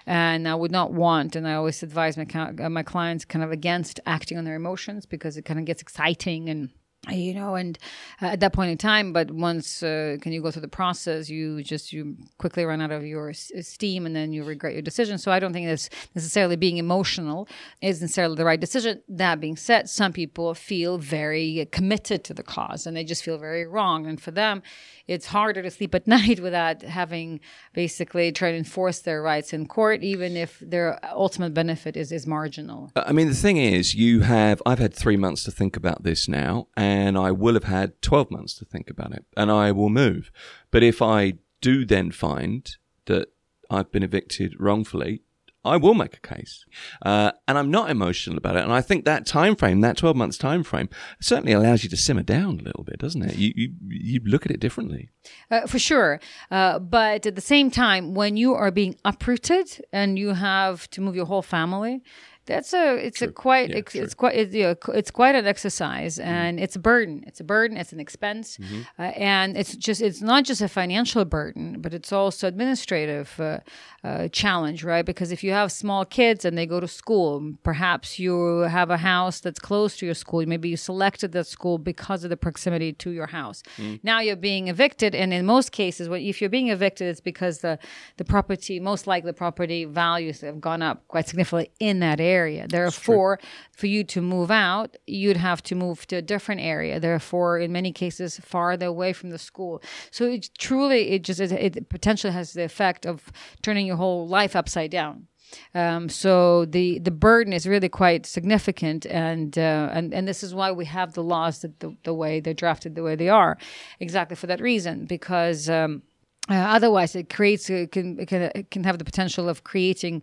and 0.05 0.47
I 0.47 0.53
would 0.53 0.69
not 0.69 0.93
want. 0.93 1.35
And 1.35 1.47
I 1.47 1.55
always 1.55 1.81
advise 1.81 2.15
my 2.17 2.27
uh, 2.35 2.69
my 2.69 2.83
clients 2.83 3.25
kind 3.25 3.43
of 3.43 3.51
against 3.51 3.99
acting 4.05 4.37
on 4.37 4.43
their 4.45 4.53
emotions 4.53 5.07
because 5.07 5.37
it 5.37 5.41
kind 5.43 5.59
of 5.59 5.65
gets 5.65 5.81
exciting 5.81 6.49
and 6.49 6.69
you 7.09 7.33
know 7.33 7.55
and 7.55 7.77
uh, 8.21 8.27
at 8.27 8.39
that 8.39 8.53
point 8.53 8.71
in 8.71 8.77
time 8.77 9.11
but 9.11 9.29
once 9.31 9.83
uh, 9.83 10.15
can 10.21 10.31
you 10.31 10.41
go 10.41 10.49
through 10.49 10.61
the 10.61 10.67
process 10.67 11.29
you 11.29 11.61
just 11.61 11.91
you 11.91 12.15
quickly 12.37 12.63
run 12.63 12.81
out 12.81 12.91
of 12.91 13.05
your 13.05 13.33
steam 13.33 14.05
and 14.05 14.15
then 14.15 14.31
you 14.31 14.43
regret 14.43 14.73
your 14.73 14.81
decision. 14.81 15.17
So 15.17 15.31
i 15.31 15.39
don't 15.39 15.51
think 15.51 15.67
that's 15.67 15.89
necessarily 16.15 16.55
being 16.55 16.77
emotional 16.77 17.47
is 17.81 18.01
necessarily 18.01 18.35
the 18.35 18.45
right 18.45 18.59
decision. 18.59 19.01
That 19.09 19.41
being 19.41 19.57
said 19.57 19.89
some 19.89 20.13
people 20.13 20.53
feel 20.53 20.97
very 20.97 21.67
committed 21.71 22.23
to 22.25 22.33
the 22.33 22.43
cause 22.43 22.87
and 22.87 22.95
they 22.95 23.03
just 23.03 23.23
feel 23.23 23.37
very 23.37 23.65
wrong. 23.65 24.05
And 24.05 24.21
for 24.21 24.31
them 24.31 24.61
it's 25.07 25.25
harder 25.25 25.61
to 25.61 25.71
sleep 25.71 25.93
at 25.95 26.07
night 26.17 26.39
without 26.39 26.81
having 26.81 27.41
basically 27.73 28.31
try 28.31 28.51
to 28.51 28.57
enforce 28.57 28.99
their 28.99 29.21
rights 29.21 29.51
in 29.51 29.67
court, 29.67 30.03
even 30.03 30.37
if 30.37 30.59
their 30.59 30.99
ultimate 31.13 31.53
benefit 31.53 31.97
is, 31.97 32.11
is 32.11 32.25
marginal. 32.25 32.91
I 32.95 33.11
mean, 33.11 33.27
the 33.27 33.35
thing 33.35 33.57
is, 33.57 33.95
you 33.95 34.21
have, 34.21 34.61
I've 34.65 34.79
had 34.79 34.93
three 34.93 35.17
months 35.17 35.43
to 35.43 35.51
think 35.51 35.75
about 35.75 36.03
this 36.03 36.27
now, 36.27 36.67
and 36.77 36.92
I 37.17 37.31
will 37.31 37.53
have 37.53 37.63
had 37.65 38.01
12 38.01 38.31
months 38.31 38.53
to 38.55 38.65
think 38.65 38.89
about 38.89 39.13
it, 39.13 39.25
and 39.37 39.51
I 39.51 39.71
will 39.71 39.89
move. 39.89 40.31
But 40.71 40.83
if 40.83 41.01
I 41.01 41.33
do 41.61 41.85
then 41.85 42.11
find 42.11 42.75
that 43.05 43.29
I've 43.69 43.91
been 43.91 44.03
evicted 44.03 44.55
wrongfully, 44.59 45.21
I 45.65 45.77
will 45.77 45.93
make 45.93 46.17
a 46.17 46.19
case, 46.19 46.65
uh, 47.03 47.31
and 47.47 47.57
I'm 47.57 47.71
not 47.71 47.89
emotional 47.89 48.37
about 48.37 48.57
it. 48.57 48.63
And 48.63 48.73
I 48.73 48.81
think 48.81 49.05
that 49.05 49.25
time 49.25 49.55
frame, 49.55 49.79
that 49.79 49.95
12 49.95 50.15
months 50.15 50.37
time 50.37 50.61
frame, 50.61 50.89
certainly 51.21 51.53
allows 51.53 51.85
you 51.85 51.89
to 51.91 51.95
simmer 51.95 52.21
down 52.21 52.59
a 52.59 52.63
little 52.63 52.83
bit, 52.83 52.99
doesn't 52.99 53.21
it? 53.21 53.35
You 53.37 53.53
you, 53.55 53.69
you 53.87 54.19
look 54.25 54.45
at 54.45 54.51
it 54.51 54.59
differently. 54.59 55.09
Uh, 55.49 55.65
for 55.65 55.79
sure, 55.79 56.19
uh, 56.51 56.79
but 56.79 57.25
at 57.25 57.35
the 57.35 57.41
same 57.41 57.71
time, 57.71 58.13
when 58.13 58.35
you 58.35 58.53
are 58.53 58.71
being 58.71 58.95
uprooted 59.05 59.81
and 59.93 60.19
you 60.19 60.29
have 60.33 60.89
to 60.89 60.99
move 60.99 61.15
your 61.15 61.27
whole 61.27 61.41
family, 61.41 62.03
that's 62.45 62.73
a 62.73 62.95
it's 62.95 63.19
true. 63.19 63.29
a 63.29 63.31
quite 63.31 63.69
yeah, 63.69 63.77
it's, 63.77 63.95
it's, 63.95 64.13
quite 64.13 64.35
it's, 64.35 64.53
you 64.53 64.63
know, 64.63 64.75
it's 64.93 65.11
quite 65.11 65.33
an 65.33 65.47
exercise 65.47 66.17
mm-hmm. 66.17 66.27
and 66.27 66.59
it's 66.59 66.75
a 66.75 66.79
burden 66.79 67.23
it's 67.25 67.39
a 67.39 67.43
burden 67.43 67.77
it's 67.77 67.93
an 67.93 67.99
expense 67.99 68.57
mm-hmm. 68.57 68.81
uh, 68.99 69.03
and 69.03 69.57
it's 69.57 69.75
just 69.75 70.01
it's 70.01 70.21
not 70.21 70.43
just 70.43 70.61
a 70.61 70.67
financial 70.67 71.23
burden 71.23 71.79
but 71.79 71.93
it's 71.93 72.11
also 72.11 72.47
administrative 72.47 73.39
uh, 73.39 73.59
uh, 74.03 74.27
challenge 74.29 74.83
right 74.83 75.05
because 75.05 75.31
if 75.31 75.41
you 75.43 75.51
have 75.51 75.71
small 75.71 76.03
kids 76.03 76.43
and 76.43 76.57
they 76.57 76.65
go 76.65 76.81
to 76.81 76.87
school 76.87 77.53
perhaps 77.63 78.19
you 78.19 78.59
have 78.61 78.89
a 78.89 78.97
house 78.97 79.39
that's 79.39 79.59
close 79.59 79.95
to 79.95 80.05
your 80.05 80.15
school 80.15 80.45
maybe 80.45 80.67
you 80.67 80.75
selected 80.75 81.31
that 81.31 81.47
school 81.47 81.77
because 81.77 82.25
of 82.25 82.29
the 82.29 82.37
proximity 82.37 82.91
to 82.91 83.11
your 83.11 83.27
house 83.27 83.63
mm. 83.77 83.97
now 84.03 84.19
you're 84.19 84.35
being 84.35 84.67
evicted 84.67 85.15
and 85.15 85.33
in 85.33 85.45
most 85.45 85.71
cases 85.71 86.09
if 86.11 86.41
you're 86.41 86.49
being 86.49 86.67
evicted 86.67 87.07
it's 87.07 87.21
because 87.21 87.59
the 87.59 87.79
the 88.17 88.25
property 88.25 88.81
most 88.81 89.07
likely 89.07 89.29
the 89.29 89.33
property 89.33 89.85
values 89.85 90.41
have 90.41 90.59
gone 90.59 90.81
up 90.81 91.07
quite 91.07 91.25
significantly 91.25 91.71
in 91.79 91.99
that 91.99 92.19
area 92.19 92.32
area. 92.39 92.63
Therefore, 92.67 93.39
for 93.79 93.87
you 93.87 94.03
to 94.13 94.21
move 94.21 94.51
out, 94.51 94.89
you'd 95.05 95.37
have 95.49 95.61
to 95.69 95.75
move 95.75 95.97
to 96.07 96.15
a 96.17 96.21
different 96.33 96.61
area. 96.61 96.99
Therefore, 96.99 97.51
in 97.63 97.71
many 97.71 97.91
cases, 98.03 98.39
farther 98.53 98.87
away 98.87 99.13
from 99.13 99.29
the 99.29 99.37
school. 99.49 99.81
So 100.11 100.21
it 100.25 100.49
truly, 100.57 101.01
it 101.13 101.21
just 101.29 101.39
it 101.39 101.89
potentially 101.89 102.33
has 102.33 102.53
the 102.53 102.63
effect 102.63 103.05
of 103.05 103.31
turning 103.61 103.85
your 103.87 103.97
whole 103.97 104.27
life 104.39 104.55
upside 104.55 104.91
down. 104.91 105.27
Um, 105.75 106.09
so 106.09 106.65
the 106.65 106.99
the 106.99 107.11
burden 107.11 107.53
is 107.53 107.67
really 107.67 107.89
quite 107.89 108.25
significant, 108.25 109.05
and 109.05 109.57
uh, 109.57 109.89
and 109.93 110.13
and 110.13 110.27
this 110.27 110.43
is 110.43 110.53
why 110.53 110.71
we 110.71 110.85
have 110.85 111.13
the 111.13 111.23
laws 111.23 111.59
that 111.59 111.79
the, 111.79 111.95
the 112.03 112.13
way 112.13 112.39
they're 112.39 112.53
drafted 112.53 112.95
the 112.95 113.03
way 113.03 113.15
they 113.15 113.29
are, 113.29 113.57
exactly 113.99 114.35
for 114.35 114.47
that 114.47 114.61
reason, 114.61 115.05
because. 115.05 115.69
Um, 115.69 116.03
uh, 116.49 116.55
otherwise, 116.55 117.15
it 117.15 117.29
creates 117.29 117.69
it 117.69 117.93
can, 117.93 118.25
can 118.25 118.41
it 118.41 118.69
can 118.69 118.83
have 118.83 118.97
the 118.97 119.05
potential 119.05 119.47
of 119.47 119.63
creating 119.63 120.21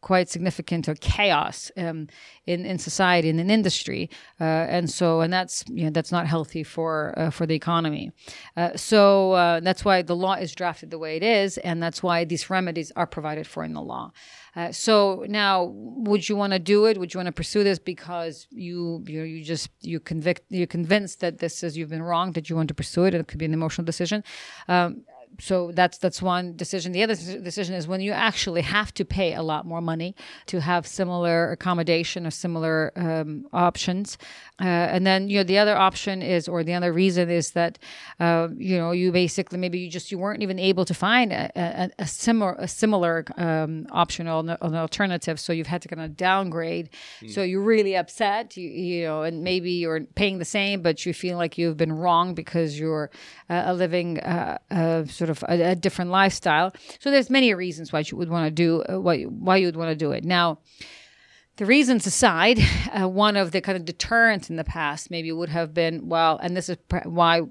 quite 0.00 0.30
significant 0.30 0.88
or 0.88 0.94
chaos 0.94 1.70
um, 1.76 2.08
in 2.46 2.64
in 2.64 2.78
society 2.78 3.28
and 3.28 3.38
in 3.38 3.50
industry, 3.50 4.08
uh, 4.40 4.44
and 4.44 4.88
so 4.88 5.20
and 5.20 5.30
that's 5.30 5.62
you 5.68 5.84
know 5.84 5.90
that's 5.90 6.10
not 6.10 6.26
healthy 6.26 6.62
for 6.62 7.12
uh, 7.18 7.28
for 7.28 7.44
the 7.44 7.54
economy. 7.54 8.10
Uh, 8.56 8.74
so 8.74 9.32
uh, 9.32 9.60
that's 9.60 9.84
why 9.84 10.00
the 10.00 10.16
law 10.16 10.32
is 10.32 10.54
drafted 10.54 10.90
the 10.90 10.98
way 10.98 11.18
it 11.18 11.22
is, 11.22 11.58
and 11.58 11.82
that's 11.82 12.02
why 12.02 12.24
these 12.24 12.48
remedies 12.48 12.90
are 12.96 13.06
provided 13.06 13.46
for 13.46 13.62
in 13.62 13.74
the 13.74 13.82
law. 13.82 14.10
Uh, 14.56 14.72
so 14.72 15.24
now, 15.28 15.64
would 15.74 16.28
you 16.28 16.36
want 16.36 16.52
to 16.52 16.58
do 16.58 16.86
it? 16.86 16.98
Would 16.98 17.12
you 17.12 17.18
want 17.18 17.28
to 17.28 17.32
pursue 17.32 17.62
this 17.64 17.78
because 17.78 18.46
you 18.50 19.04
you 19.06 19.22
you 19.22 19.44
just 19.44 19.68
you 19.82 20.00
convict 20.00 20.42
you're 20.48 20.66
convinced 20.66 21.20
that 21.20 21.38
this 21.38 21.62
is 21.62 21.76
you've 21.76 21.90
been 21.90 22.02
wrong 22.02 22.32
that 22.32 22.48
you 22.48 22.56
want 22.56 22.68
to 22.68 22.74
pursue 22.74 23.04
it? 23.04 23.14
It 23.14 23.28
could 23.28 23.38
be 23.38 23.44
an 23.44 23.52
emotional 23.52 23.84
decision. 23.84 24.24
Um, 24.66 25.02
so 25.38 25.70
that's 25.72 25.98
that's 25.98 26.20
one 26.20 26.56
decision. 26.56 26.92
The 26.92 27.02
other 27.02 27.14
decision 27.14 27.74
is 27.74 27.86
when 27.86 28.00
you 28.00 28.12
actually 28.12 28.62
have 28.62 28.92
to 28.94 29.04
pay 29.04 29.34
a 29.34 29.42
lot 29.42 29.66
more 29.66 29.80
money 29.80 30.14
to 30.46 30.60
have 30.60 30.86
similar 30.86 31.52
accommodation 31.52 32.26
or 32.26 32.30
similar 32.30 32.92
um, 32.96 33.46
options. 33.52 34.18
Uh, 34.60 34.64
and 34.64 35.06
then 35.06 35.30
you 35.30 35.38
know 35.38 35.44
the 35.44 35.58
other 35.58 35.76
option 35.76 36.20
is, 36.22 36.48
or 36.48 36.62
the 36.62 36.74
other 36.74 36.92
reason 36.92 37.30
is 37.30 37.52
that 37.52 37.78
uh, 38.18 38.48
you 38.56 38.76
know 38.76 38.90
you 38.90 39.12
basically 39.12 39.58
maybe 39.58 39.78
you 39.78 39.88
just 39.88 40.12
you 40.12 40.18
weren't 40.18 40.42
even 40.42 40.58
able 40.58 40.84
to 40.84 40.94
find 40.94 41.32
a, 41.32 41.50
a, 41.56 41.90
a 42.00 42.06
similar 42.06 42.56
a 42.58 42.68
similar 42.68 43.24
um, 43.36 43.86
option 43.90 44.28
or 44.28 44.40
an, 44.40 44.74
alternative, 44.74 45.40
so 45.40 45.52
you've 45.52 45.66
had 45.66 45.80
to 45.82 45.88
kind 45.88 46.02
of 46.02 46.16
downgrade. 46.16 46.90
Mm. 47.22 47.30
So 47.30 47.42
you're 47.42 47.62
really 47.62 47.96
upset, 47.96 48.56
you, 48.56 48.68
you 48.68 49.04
know, 49.04 49.22
and 49.22 49.42
maybe 49.42 49.72
you're 49.72 50.00
paying 50.14 50.38
the 50.38 50.44
same, 50.44 50.82
but 50.82 51.06
you 51.06 51.14
feel 51.14 51.38
like 51.38 51.56
you've 51.56 51.76
been 51.76 51.92
wrong 51.92 52.34
because 52.34 52.78
you're 52.78 53.10
uh, 53.48 53.72
living 53.72 54.20
uh, 54.20 54.58
sort 55.20 55.30
of 55.30 55.44
a, 55.48 55.72
a, 55.72 55.74
different 55.74 56.10
lifestyle. 56.10 56.72
So 56.98 57.10
there's 57.10 57.28
many 57.28 57.52
reasons 57.52 57.92
why 57.92 58.02
you 58.06 58.16
would 58.16 58.30
want 58.30 58.46
to 58.46 58.50
do 58.50 58.82
uh, 58.82 58.98
why 58.98 59.24
why 59.24 59.58
you 59.58 59.66
would 59.66 59.76
want 59.76 59.90
to 59.90 59.96
do 59.96 60.12
it 60.12 60.24
now. 60.24 60.58
The 61.56 61.66
reasons 61.66 62.06
aside, 62.06 62.58
uh, 62.98 63.06
one 63.06 63.36
of 63.36 63.52
the 63.52 63.60
kind 63.60 63.76
of 63.76 63.84
deterrents 63.84 64.48
in 64.48 64.56
the 64.56 64.64
past 64.64 65.10
maybe 65.10 65.30
would 65.30 65.50
have 65.50 65.74
been 65.74 66.08
well, 66.08 66.38
and 66.42 66.56
this 66.56 66.70
is 66.70 66.78
why 67.04 67.42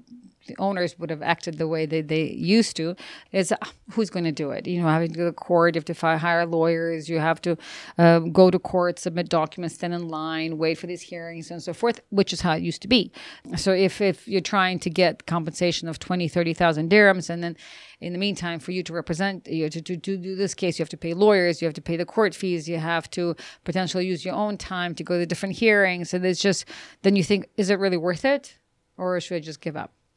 the 0.50 0.62
owners 0.62 0.98
would 0.98 1.10
have 1.10 1.22
acted 1.22 1.58
the 1.58 1.68
way 1.68 1.86
they, 1.86 2.00
they 2.00 2.24
used 2.30 2.76
to 2.76 2.96
is 3.32 3.52
uh, 3.52 3.56
who's 3.92 4.10
going 4.10 4.24
to 4.24 4.32
do 4.32 4.50
it? 4.50 4.66
You 4.66 4.82
know 4.82 4.88
having 4.88 5.12
to 5.12 5.18
go 5.18 5.26
to 5.26 5.32
court 5.32 5.74
you 5.74 5.78
have 5.78 5.84
to 5.86 6.18
hire 6.18 6.46
lawyers 6.46 7.08
you 7.08 7.18
have 7.18 7.40
to 7.42 7.56
um, 7.98 8.32
go 8.32 8.50
to 8.50 8.58
court 8.58 8.98
submit 8.98 9.28
documents 9.28 9.76
stand 9.76 9.94
in 9.94 10.08
line 10.08 10.58
wait 10.58 10.76
for 10.78 10.86
these 10.86 11.02
hearings 11.02 11.50
and 11.50 11.62
so 11.62 11.72
forth 11.72 12.00
which 12.10 12.32
is 12.32 12.40
how 12.40 12.52
it 12.52 12.62
used 12.62 12.82
to 12.82 12.88
be. 12.88 13.12
So 13.56 13.72
if 13.72 14.00
if 14.00 14.26
you're 14.26 14.40
trying 14.40 14.78
to 14.80 14.90
get 14.90 15.26
compensation 15.26 15.88
of 15.88 15.98
20 15.98 16.28
30,000 16.28 16.90
dirhams 16.90 17.30
and 17.30 17.42
then 17.42 17.56
in 18.00 18.12
the 18.12 18.18
meantime 18.18 18.58
for 18.58 18.72
you 18.72 18.82
to 18.82 18.92
represent 18.92 19.46
you 19.46 19.68
to, 19.68 19.80
to, 19.80 19.96
to 19.96 20.16
do 20.16 20.34
this 20.34 20.54
case 20.54 20.78
you 20.78 20.82
have 20.82 20.88
to 20.88 20.96
pay 20.96 21.14
lawyers 21.14 21.60
you 21.60 21.66
have 21.66 21.74
to 21.74 21.82
pay 21.82 21.96
the 21.96 22.06
court 22.06 22.34
fees 22.34 22.68
you 22.68 22.78
have 22.78 23.08
to 23.10 23.36
potentially 23.64 24.06
use 24.06 24.24
your 24.24 24.34
own 24.34 24.56
time 24.56 24.94
to 24.94 25.04
go 25.04 25.18
to 25.18 25.26
different 25.26 25.54
hearings 25.56 26.14
and 26.14 26.24
it's 26.24 26.40
just 26.40 26.64
then 27.02 27.16
you 27.16 27.24
think 27.24 27.48
is 27.56 27.70
it 27.70 27.78
really 27.78 27.96
worth 27.96 28.24
it 28.24 28.58
or 28.96 29.20
should 29.20 29.36
i 29.36 29.40
just 29.40 29.60
give 29.60 29.76
up 29.76 29.92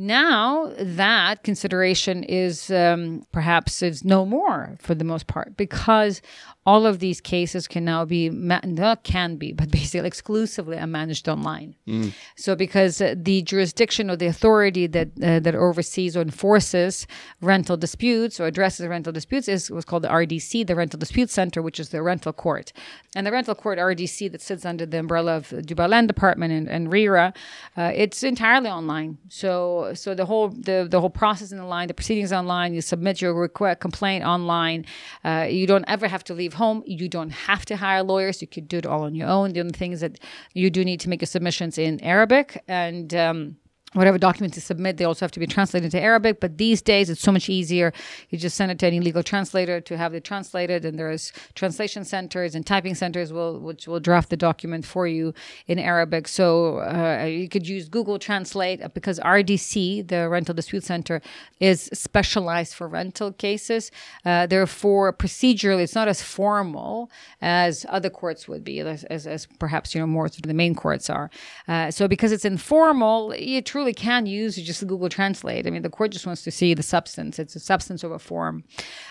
now 0.00 0.72
that 0.78 1.42
consideration 1.42 2.24
is 2.24 2.70
um, 2.70 3.22
perhaps 3.32 3.82
is 3.82 4.02
no 4.02 4.24
more 4.24 4.78
for 4.80 4.94
the 4.94 5.04
most 5.04 5.26
part 5.26 5.58
because 5.58 6.22
all 6.64 6.86
of 6.86 7.00
these 7.00 7.20
cases 7.20 7.68
can 7.68 7.84
now 7.84 8.06
be 8.06 8.30
ma- 8.30 8.60
not 8.64 9.04
can 9.04 9.36
be 9.36 9.52
but 9.52 9.70
basically 9.80 10.06
exclusively 10.06 10.78
managed 10.86 11.28
online. 11.28 11.74
Mm. 11.86 12.14
so 12.34 12.56
because 12.56 13.02
uh, 13.02 13.14
the 13.14 13.42
jurisdiction 13.42 14.10
or 14.10 14.16
the 14.16 14.26
authority 14.26 14.86
that 14.86 15.08
uh, 15.22 15.38
that 15.38 15.54
oversees 15.54 16.16
or 16.16 16.22
enforces 16.22 17.06
rental 17.42 17.76
disputes 17.76 18.40
or 18.40 18.46
addresses 18.46 18.86
rental 18.86 19.12
disputes 19.12 19.48
is 19.48 19.70
what's 19.70 19.84
called 19.84 20.04
the 20.04 20.08
RDC 20.08 20.66
the 20.66 20.74
rental 20.74 20.98
dispute 20.98 21.28
center 21.28 21.60
which 21.60 21.78
is 21.78 21.90
the 21.90 22.02
rental 22.02 22.32
court. 22.32 22.72
And 23.14 23.26
the 23.26 23.32
rental 23.32 23.54
court 23.54 23.78
RDC 23.78 24.32
that 24.32 24.40
sits 24.40 24.64
under 24.64 24.86
the 24.86 24.98
umbrella 24.98 25.36
of 25.36 25.50
Dubai 25.50 25.90
Land 25.90 26.08
Department 26.08 26.54
and, 26.54 26.68
and 26.68 26.90
RERA 26.90 27.34
uh, 27.76 27.92
it's 27.94 28.22
entirely 28.22 28.70
online. 28.70 29.18
So 29.28 29.89
so 29.94 30.14
the 30.14 30.26
whole 30.26 30.48
the, 30.48 30.86
the 30.90 31.00
whole 31.00 31.10
process 31.10 31.52
in 31.52 31.58
the 31.58 31.64
line, 31.64 31.88
the 31.88 31.94
proceedings 31.94 32.32
online. 32.32 32.74
You 32.74 32.80
submit 32.80 33.20
your 33.20 33.34
request 33.34 33.80
complaint 33.80 34.24
online. 34.24 34.86
Uh, 35.24 35.46
you 35.48 35.66
don't 35.66 35.84
ever 35.88 36.08
have 36.08 36.24
to 36.24 36.34
leave 36.34 36.54
home. 36.54 36.82
You 36.86 37.08
don't 37.08 37.30
have 37.30 37.64
to 37.66 37.76
hire 37.76 38.02
lawyers. 38.02 38.40
You 38.40 38.48
could 38.48 38.68
do 38.68 38.78
it 38.78 38.86
all 38.86 39.02
on 39.02 39.14
your 39.14 39.28
own. 39.28 39.52
The 39.52 39.60
only 39.60 39.72
thing 39.72 39.92
is 39.92 40.00
that 40.00 40.18
you 40.54 40.70
do 40.70 40.84
need 40.84 41.00
to 41.00 41.08
make 41.08 41.20
your 41.20 41.26
submissions 41.26 41.78
in 41.78 42.00
Arabic 42.02 42.62
and. 42.68 43.14
Um, 43.14 43.56
whatever 43.94 44.18
documents 44.18 44.56
you 44.56 44.60
submit, 44.60 44.96
they 44.96 45.04
also 45.04 45.24
have 45.24 45.32
to 45.32 45.40
be 45.40 45.46
translated 45.46 45.86
into 45.86 46.00
Arabic. 46.00 46.40
But 46.40 46.58
these 46.58 46.80
days, 46.80 47.10
it's 47.10 47.20
so 47.20 47.32
much 47.32 47.48
easier. 47.48 47.92
You 48.28 48.38
just 48.38 48.56
send 48.56 48.70
it 48.70 48.78
to 48.80 48.86
any 48.86 49.00
legal 49.00 49.22
translator 49.22 49.80
to 49.80 49.96
have 49.96 50.14
it 50.14 50.24
translated, 50.24 50.84
and 50.84 50.98
there's 50.98 51.32
translation 51.54 52.04
centers 52.04 52.54
and 52.54 52.64
typing 52.64 52.94
centers 52.94 53.32
will 53.32 53.58
which 53.58 53.88
will 53.88 54.00
draft 54.00 54.30
the 54.30 54.36
document 54.36 54.84
for 54.84 55.06
you 55.06 55.34
in 55.66 55.78
Arabic. 55.78 56.28
So 56.28 56.78
uh, 56.78 57.24
you 57.24 57.48
could 57.48 57.66
use 57.68 57.88
Google 57.88 58.18
Translate 58.18 58.80
because 58.94 59.18
RDC, 59.20 60.08
the 60.08 60.28
Rental 60.28 60.54
Dispute 60.54 60.84
Center, 60.84 61.20
is 61.58 61.90
specialized 61.92 62.74
for 62.74 62.86
rental 62.86 63.32
cases. 63.32 63.90
Uh, 64.24 64.46
therefore, 64.46 65.12
procedurally, 65.12 65.82
it's 65.82 65.94
not 65.94 66.08
as 66.08 66.22
formal 66.22 67.10
as 67.40 67.86
other 67.88 68.10
courts 68.10 68.46
would 68.46 68.62
be, 68.64 68.80
as, 68.80 69.04
as, 69.04 69.26
as 69.26 69.46
perhaps 69.58 69.94
you 69.94 70.00
know 70.00 70.06
more 70.06 70.28
the 70.28 70.54
main 70.54 70.74
courts 70.74 71.10
are. 71.10 71.30
Uh, 71.66 71.90
so 71.90 72.06
because 72.06 72.32
it's 72.32 72.44
informal, 72.44 73.34
you 73.34 73.60
truly 73.60 73.79
truly 73.80 73.94
can 73.94 74.26
use 74.26 74.56
just 74.56 74.86
Google 74.86 75.08
Translate. 75.08 75.66
I 75.66 75.70
mean, 75.70 75.80
the 75.80 75.88
court 75.88 76.10
just 76.10 76.26
wants 76.26 76.42
to 76.42 76.50
see 76.50 76.74
the 76.74 76.82
substance. 76.82 77.38
It's 77.38 77.56
a 77.56 77.60
substance 77.60 78.04
over 78.04 78.18
form. 78.18 78.64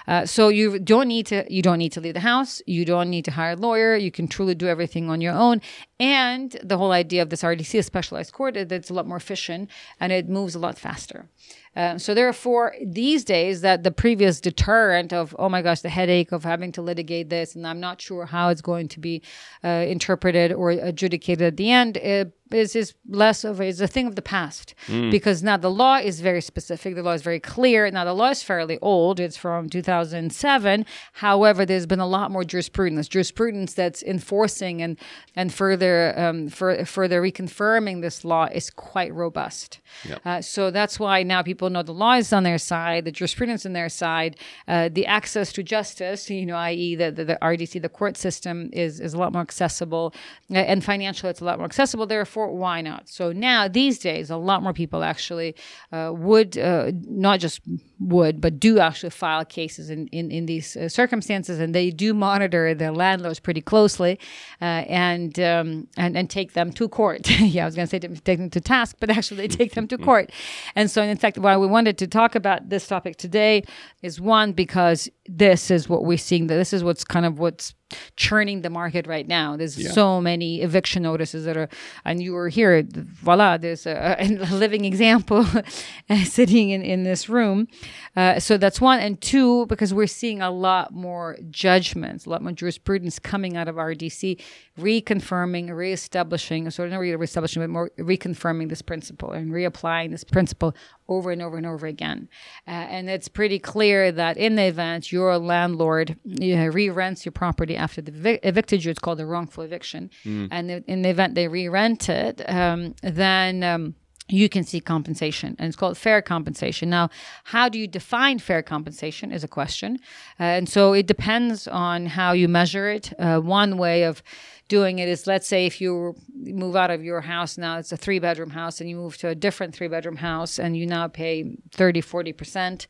Uh, 0.08 0.28
so 0.28 0.50
you 0.50 0.78
don't 0.78 1.08
need 1.08 1.26
to 1.28 1.44
you 1.50 1.64
don't 1.64 1.80
need 1.80 1.92
to 1.94 2.02
leave 2.02 2.14
the 2.14 2.20
house. 2.20 2.62
You 2.68 2.86
don't 2.86 3.10
need 3.10 3.26
to 3.26 3.32
hire 3.32 3.54
a 3.54 3.56
lawyer. 3.56 3.96
You 3.96 4.12
can 4.12 4.28
truly 4.28 4.54
do 4.54 4.68
everything 4.68 5.10
on 5.10 5.22
your 5.22 5.34
own. 5.34 5.62
And 6.00 6.56
the 6.64 6.78
whole 6.78 6.92
idea 6.92 7.24
of 7.24 7.30
this 7.32 7.42
RDC, 7.42 7.80
a 7.80 7.84
specialized 7.84 8.32
court, 8.32 8.56
it's 8.56 8.90
a 8.92 8.94
lot 8.94 9.08
more 9.08 9.18
efficient 9.18 9.70
and 10.00 10.12
it 10.12 10.30
moves 10.30 10.54
a 10.54 10.60
lot 10.60 10.78
faster. 10.78 11.28
Um, 11.76 12.00
so 12.00 12.14
therefore, 12.14 12.76
these 12.84 13.24
days, 13.24 13.62
that 13.62 13.84
the 13.84 13.92
previous 13.92 14.42
deterrent 14.42 15.14
of 15.14 15.36
oh 15.40 15.50
my 15.50 15.62
gosh, 15.62 15.82
the 15.82 15.90
headache 15.90 16.32
of 16.32 16.44
having 16.44 16.72
to 16.74 16.82
litigate 16.82 17.30
this, 17.30 17.56
and 17.56 17.66
I'm 17.66 17.80
not 17.80 18.02
sure 18.02 18.26
how 18.26 18.50
it's 18.50 18.62
going 18.62 18.88
to 18.90 19.00
be 19.00 19.24
uh, 19.64 19.86
interpreted 19.88 20.52
or 20.52 20.72
adjudicated 20.72 21.42
at 21.42 21.58
the 21.58 21.72
end, 21.72 21.98
it 21.98 22.34
is 22.52 22.76
is 22.76 22.94
less 23.08 23.44
of 23.44 23.60
a, 23.60 23.66
is 23.66 23.82
a 23.82 23.88
thing 23.88 24.08
of 24.08 24.16
the 24.16 24.22
past 24.22 24.74
mm. 24.88 25.12
because 25.12 25.44
now 25.44 25.58
the 25.58 25.70
law 25.70 25.98
is 25.98 26.22
very 26.22 26.42
specific. 26.42 26.96
The 26.96 27.04
law 27.04 27.12
is 27.12 27.22
very 27.22 27.40
clear. 27.40 27.90
Now 27.92 28.06
the 28.06 28.14
law 28.14 28.30
is 28.30 28.44
fairly 28.44 28.80
old. 28.82 29.20
It's 29.20 29.38
from 29.38 29.70
2007. 29.70 30.86
However, 31.14 31.66
there's 31.66 31.86
been 31.86 32.00
a 32.00 32.08
lot 32.08 32.32
more 32.32 32.44
jurisprudence, 32.44 33.08
jurisprudence 33.08 33.74
that's 33.74 34.04
enforcing 34.04 34.82
and 34.82 34.98
and 35.36 35.54
further 35.54 36.18
um, 36.18 36.50
for, 36.50 36.86
further 36.86 37.22
reconfirming 37.22 38.02
this 38.02 38.26
law 38.26 38.46
is 38.46 38.70
quite 38.70 39.14
robust. 39.14 39.80
Yep. 40.08 40.22
Uh, 40.26 40.42
so 40.42 40.72
that's 40.72 41.00
why 41.00 41.24
now 41.24 41.44
people 41.44 41.70
know 41.70 41.84
the 41.84 41.94
law 41.94 42.14
is 42.14 42.34
on 42.34 42.44
their 42.44 42.58
side, 42.58 43.06
the 43.06 43.12
jurisprudence 43.12 43.66
on 43.66 43.74
their 43.74 43.90
side, 43.90 44.38
uh, 44.68 44.90
the 44.92 45.06
access 45.06 45.52
to 45.54 45.64
justice, 45.64 46.30
you 46.30 46.46
know, 46.46 46.56
i.e. 46.56 46.96
The, 46.96 47.12
the, 47.12 47.26
the 47.26 47.38
RDC, 47.42 47.82
the 47.82 47.90
court 47.90 48.18
system 48.18 48.70
is 48.74 49.00
is 49.00 49.14
a 49.14 49.18
lot 49.18 49.34
more 49.34 49.42
accessible, 49.42 50.14
uh, 50.52 50.58
and 50.58 50.84
financially 50.84 51.30
it's 51.30 51.42
a 51.42 51.46
lot 51.46 51.58
more 51.58 51.66
accessible. 51.66 52.06
Therefore 52.06 52.39
for 52.40 52.54
why 52.54 52.82
not? 52.82 53.10
So 53.10 53.32
now 53.34 53.68
these 53.68 54.00
days, 54.00 54.30
a 54.30 54.38
lot 54.38 54.64
more 54.64 54.72
people 54.74 55.04
actually 55.04 55.56
uh, 55.92 56.12
would 56.16 56.58
uh, 56.58 56.92
not 57.06 57.40
just 57.42 57.60
would, 58.00 58.40
but 58.40 58.60
do 58.60 58.80
actually 58.80 59.10
file 59.10 59.44
cases 59.44 59.90
in 59.90 60.08
in, 60.08 60.32
in 60.32 60.46
these 60.46 60.78
uh, 60.78 60.88
circumstances, 60.88 61.60
and 61.60 61.76
they 61.76 61.92
do 61.92 62.14
monitor 62.14 62.74
the 62.74 62.92
landlords 62.92 63.40
pretty 63.42 63.62
closely, 63.62 64.18
uh, 64.62 64.84
and 65.06 65.38
um, 65.40 65.88
and 65.98 66.18
and 66.18 66.30
take 66.30 66.54
them 66.54 66.72
to 66.72 66.88
court. 66.88 67.30
yeah, 67.56 67.64
I 67.64 67.66
was 67.66 67.76
going 67.76 67.88
to 67.88 67.92
say 67.92 68.00
take 68.00 68.40
them 68.40 68.50
to 68.50 68.62
task, 68.62 68.96
but 69.02 69.10
actually 69.10 69.38
they 69.42 69.56
take 69.62 69.74
them 69.74 69.88
to 69.90 69.98
court. 69.98 70.32
And 70.76 70.90
so, 70.90 71.02
in 71.04 71.18
fact, 71.18 71.38
why 71.38 71.58
we 71.58 71.68
wanted 71.68 71.98
to 71.98 72.08
talk 72.08 72.36
about 72.36 72.70
this 72.70 72.88
topic 72.88 73.18
today 73.18 73.64
is 74.02 74.22
one 74.22 74.54
because 74.54 75.10
this 75.26 75.70
is 75.72 75.90
what 75.90 76.06
we're 76.06 76.26
seeing. 76.30 76.48
That 76.48 76.56
this 76.56 76.72
is 76.72 76.84
what's 76.86 77.04
kind 77.04 77.26
of 77.26 77.40
what's 77.40 77.74
churning 78.16 78.62
the 78.62 78.70
market 78.70 79.08
right 79.08 79.28
now. 79.28 79.58
There's 79.58 79.78
yeah. 79.78 79.92
so 79.92 80.22
many 80.22 80.62
eviction 80.62 81.04
notices 81.04 81.46
that 81.46 81.58
are, 81.58 81.70
and 82.06 82.22
you 82.22 82.34
were 82.34 82.50
here, 82.50 82.84
voila, 82.84 83.58
there's 83.58 83.86
a, 83.86 84.16
a 84.20 84.28
living 84.54 84.86
example 84.86 85.46
sitting 86.24 86.70
in, 86.70 86.82
in 86.82 87.04
this 87.04 87.30
room. 87.30 87.68
Uh, 88.16 88.40
so 88.40 88.58
that's 88.58 88.82
one. 88.82 89.00
And 89.00 89.20
two, 89.22 89.66
because 89.68 89.94
we're 89.94 90.08
seeing 90.08 90.42
a 90.42 90.52
lot 90.52 90.94
more 90.94 91.38
judgments, 91.50 92.26
a 92.26 92.30
lot 92.30 92.42
more 92.42 92.52
jurisprudence 92.52 93.20
coming 93.20 93.58
out 93.58 93.68
of 93.68 93.76
RDC, 93.76 94.42
reconfirming, 94.80 95.76
reestablishing, 95.76 96.70
sort 96.70 96.88
of 96.88 96.94
not 96.94 97.00
reestablishing, 97.00 97.62
but 97.62 97.70
more 97.70 97.92
reconfirming 97.98 98.70
this 98.70 98.82
principle 98.82 99.32
and 99.32 99.52
reapplying 99.52 100.12
this 100.12 100.24
principle 100.24 100.76
over 101.10 101.32
and 101.32 101.42
over 101.42 101.58
and 101.58 101.66
over 101.66 101.88
again. 101.88 102.30
Uh, 102.68 102.88
and 102.96 103.10
it's 103.10 103.28
pretty 103.28 103.60
clear 103.60 104.12
that 104.12 104.38
in 104.38 104.56
the 104.56 104.64
event 104.64 105.12
your 105.12 105.38
landlord 105.38 106.18
you 106.24 106.56
know, 106.56 106.68
re-rents 106.68 107.26
your 107.26 107.32
property 107.34 107.76
after 107.76 108.02
they 108.02 108.36
ev- 108.36 108.40
evicted 108.44 108.86
you, 108.86 108.92
it's 108.92 109.00
called 109.00 109.20
a 109.20 109.26
wrongful 109.26 109.64
eviction. 109.64 110.10
Mm. 110.24 110.48
And 110.52 110.72
in 110.72 111.02
the 111.02 111.10
event 111.10 111.36
they 111.36 111.48
re-rent 111.48 112.08
it, 112.10 112.42
um, 112.48 112.96
then 113.04 113.64
um, 113.64 113.96
you 114.32 114.50
can 114.50 114.64
seek 114.64 114.86
compensation 114.86 115.56
and 115.60 115.68
it's 115.68 115.76
called 115.76 115.98
fair 115.98 116.22
compensation. 116.22 116.90
Now 116.90 117.10
how 117.46 117.70
do 117.70 117.80
you 117.80 117.88
define 117.88 118.40
fair 118.40 118.62
compensation 118.62 119.32
is 119.32 119.44
a 119.44 119.48
question. 119.48 120.00
Uh, 120.40 120.44
and 120.44 120.70
so 120.70 120.94
it 120.94 121.08
depends 121.08 121.68
on 121.68 122.06
how 122.06 122.32
you 122.34 122.48
measure 122.48 122.90
it. 122.90 123.14
Uh, 123.20 123.40
one 123.40 123.78
way 123.78 124.04
of 124.04 124.22
doing 124.68 125.00
it 125.00 125.10
is 125.10 125.26
let's 125.26 125.48
say 125.48 125.66
if 125.66 125.82
you 125.82 126.16
move 126.36 126.76
out 126.76 126.92
of 126.92 127.04
your 127.04 127.22
house 127.22 127.58
now 127.58 127.80
it's 127.80 127.92
a 127.92 127.98
three 127.98 128.20
bedroom 128.20 128.52
house 128.52 128.80
and 128.80 128.90
you 128.90 128.96
move 128.96 129.18
to 129.18 129.28
a 129.28 129.36
different 129.36 129.74
three 129.74 129.88
bedroom 129.88 130.18
house 130.18 130.60
and 130.60 130.78
you 130.78 130.86
now 130.86 131.08
pay 131.08 131.58
30 131.72 132.02
40% 132.02 132.88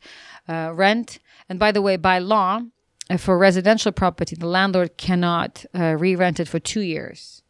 uh, 0.48 0.72
rent. 0.74 1.18
And 1.48 1.58
by 1.58 1.72
the 1.72 1.82
way 1.82 1.96
by 1.96 2.18
law 2.18 2.60
uh, 3.08 3.16
for 3.16 3.38
residential 3.38 3.92
property 3.92 4.36
the 4.36 4.46
landlord 4.46 4.96
cannot 4.98 5.64
uh, 5.74 5.96
re-rent 5.98 6.38
it 6.38 6.48
for 6.48 6.58
two 6.58 6.82
years 6.82 7.42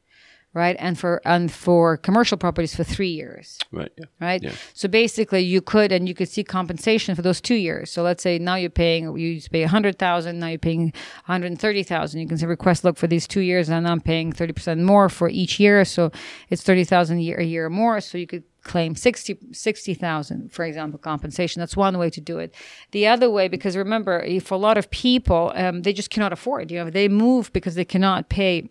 right? 0.55 0.77
And 0.79 0.99
for 0.99 1.21
and 1.25 1.51
for 1.51 1.97
commercial 1.97 2.37
properties 2.37 2.75
for 2.75 2.85
three 2.85 3.11
years, 3.11 3.59
Right. 3.71 3.93
Yeah. 3.97 4.05
right? 4.21 4.43
Yeah. 4.43 4.53
So 4.75 4.89
basically, 4.89 5.41
you 5.43 5.61
could 5.61 5.93
and 5.93 6.09
you 6.09 6.15
could 6.15 6.29
see 6.29 6.43
compensation 6.45 7.15
for 7.15 7.23
those 7.23 7.41
two 7.41 7.55
years. 7.55 7.91
So 7.91 8.03
let's 8.03 8.23
say 8.23 8.39
now 8.39 8.57
you're 8.57 8.71
paying 8.71 9.05
you 9.17 9.29
used 9.29 9.45
to 9.47 9.51
pay 9.51 9.63
a 9.63 9.69
hundred 9.69 9.99
thousand, 9.99 10.39
now 10.41 10.49
you're 10.49 10.59
paying 10.59 10.83
one 10.83 10.93
hundred 11.25 11.59
thirty 11.59 11.83
thousand. 11.83 12.21
You 12.21 12.29
can 12.29 12.39
say 12.39 12.47
request 12.47 12.85
look 12.85 12.97
for 12.97 13.07
these 13.07 13.27
two 13.29 13.41
years, 13.41 13.69
and 13.69 13.87
I'm 13.87 14.01
paying 14.01 14.33
thirty 14.33 14.53
percent 14.53 14.81
more 14.83 15.09
for 15.09 15.29
each 15.29 15.61
year, 15.61 15.85
so 15.85 16.11
it's 16.49 16.63
thirty 16.63 16.85
thousand 16.85 17.19
a 17.19 17.23
year 17.23 17.39
a 17.39 17.45
year 17.45 17.69
more. 17.71 18.01
So 18.01 18.19
you 18.19 18.27
could 18.27 18.45
claim 18.63 18.95
60 18.95 19.39
60,000 19.53 20.53
for 20.53 20.67
example 20.67 20.99
compensation 20.99 21.61
that's 21.61 21.79
one 21.79 21.97
way 21.97 22.11
to 22.11 22.21
do 22.21 22.39
it 22.39 22.55
the 22.91 23.07
other 23.07 23.31
way 23.31 23.49
because 23.49 23.75
remember 23.75 24.23
for 24.41 24.53
a 24.53 24.59
lot 24.59 24.77
of 24.77 24.91
people 24.91 25.51
um, 25.55 25.81
they 25.81 25.95
just 25.95 26.11
cannot 26.11 26.31
afford 26.31 26.71
you 26.71 26.79
know 26.79 26.91
they 26.91 27.09
move 27.09 27.51
because 27.55 27.75
they 27.75 27.87
cannot 27.87 28.29
pay 28.29 28.69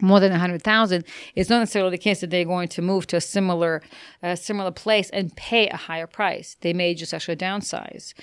more 0.00 0.20
than 0.20 0.30
100,000 0.30 1.04
it's 1.34 1.50
not 1.50 1.58
necessarily 1.58 1.90
the 1.90 1.98
case 1.98 2.20
that 2.20 2.30
they're 2.30 2.44
going 2.44 2.68
to 2.68 2.82
move 2.82 3.06
to 3.06 3.16
a 3.16 3.20
similar 3.20 3.82
uh, 4.22 4.34
similar 4.34 4.70
place 4.70 5.10
and 5.10 5.34
pay 5.36 5.68
a 5.68 5.76
higher 5.76 6.06
price. 6.06 6.56
They 6.60 6.72
may 6.72 6.94
just 6.94 7.14
actually 7.14 7.36
downsize 7.36 8.14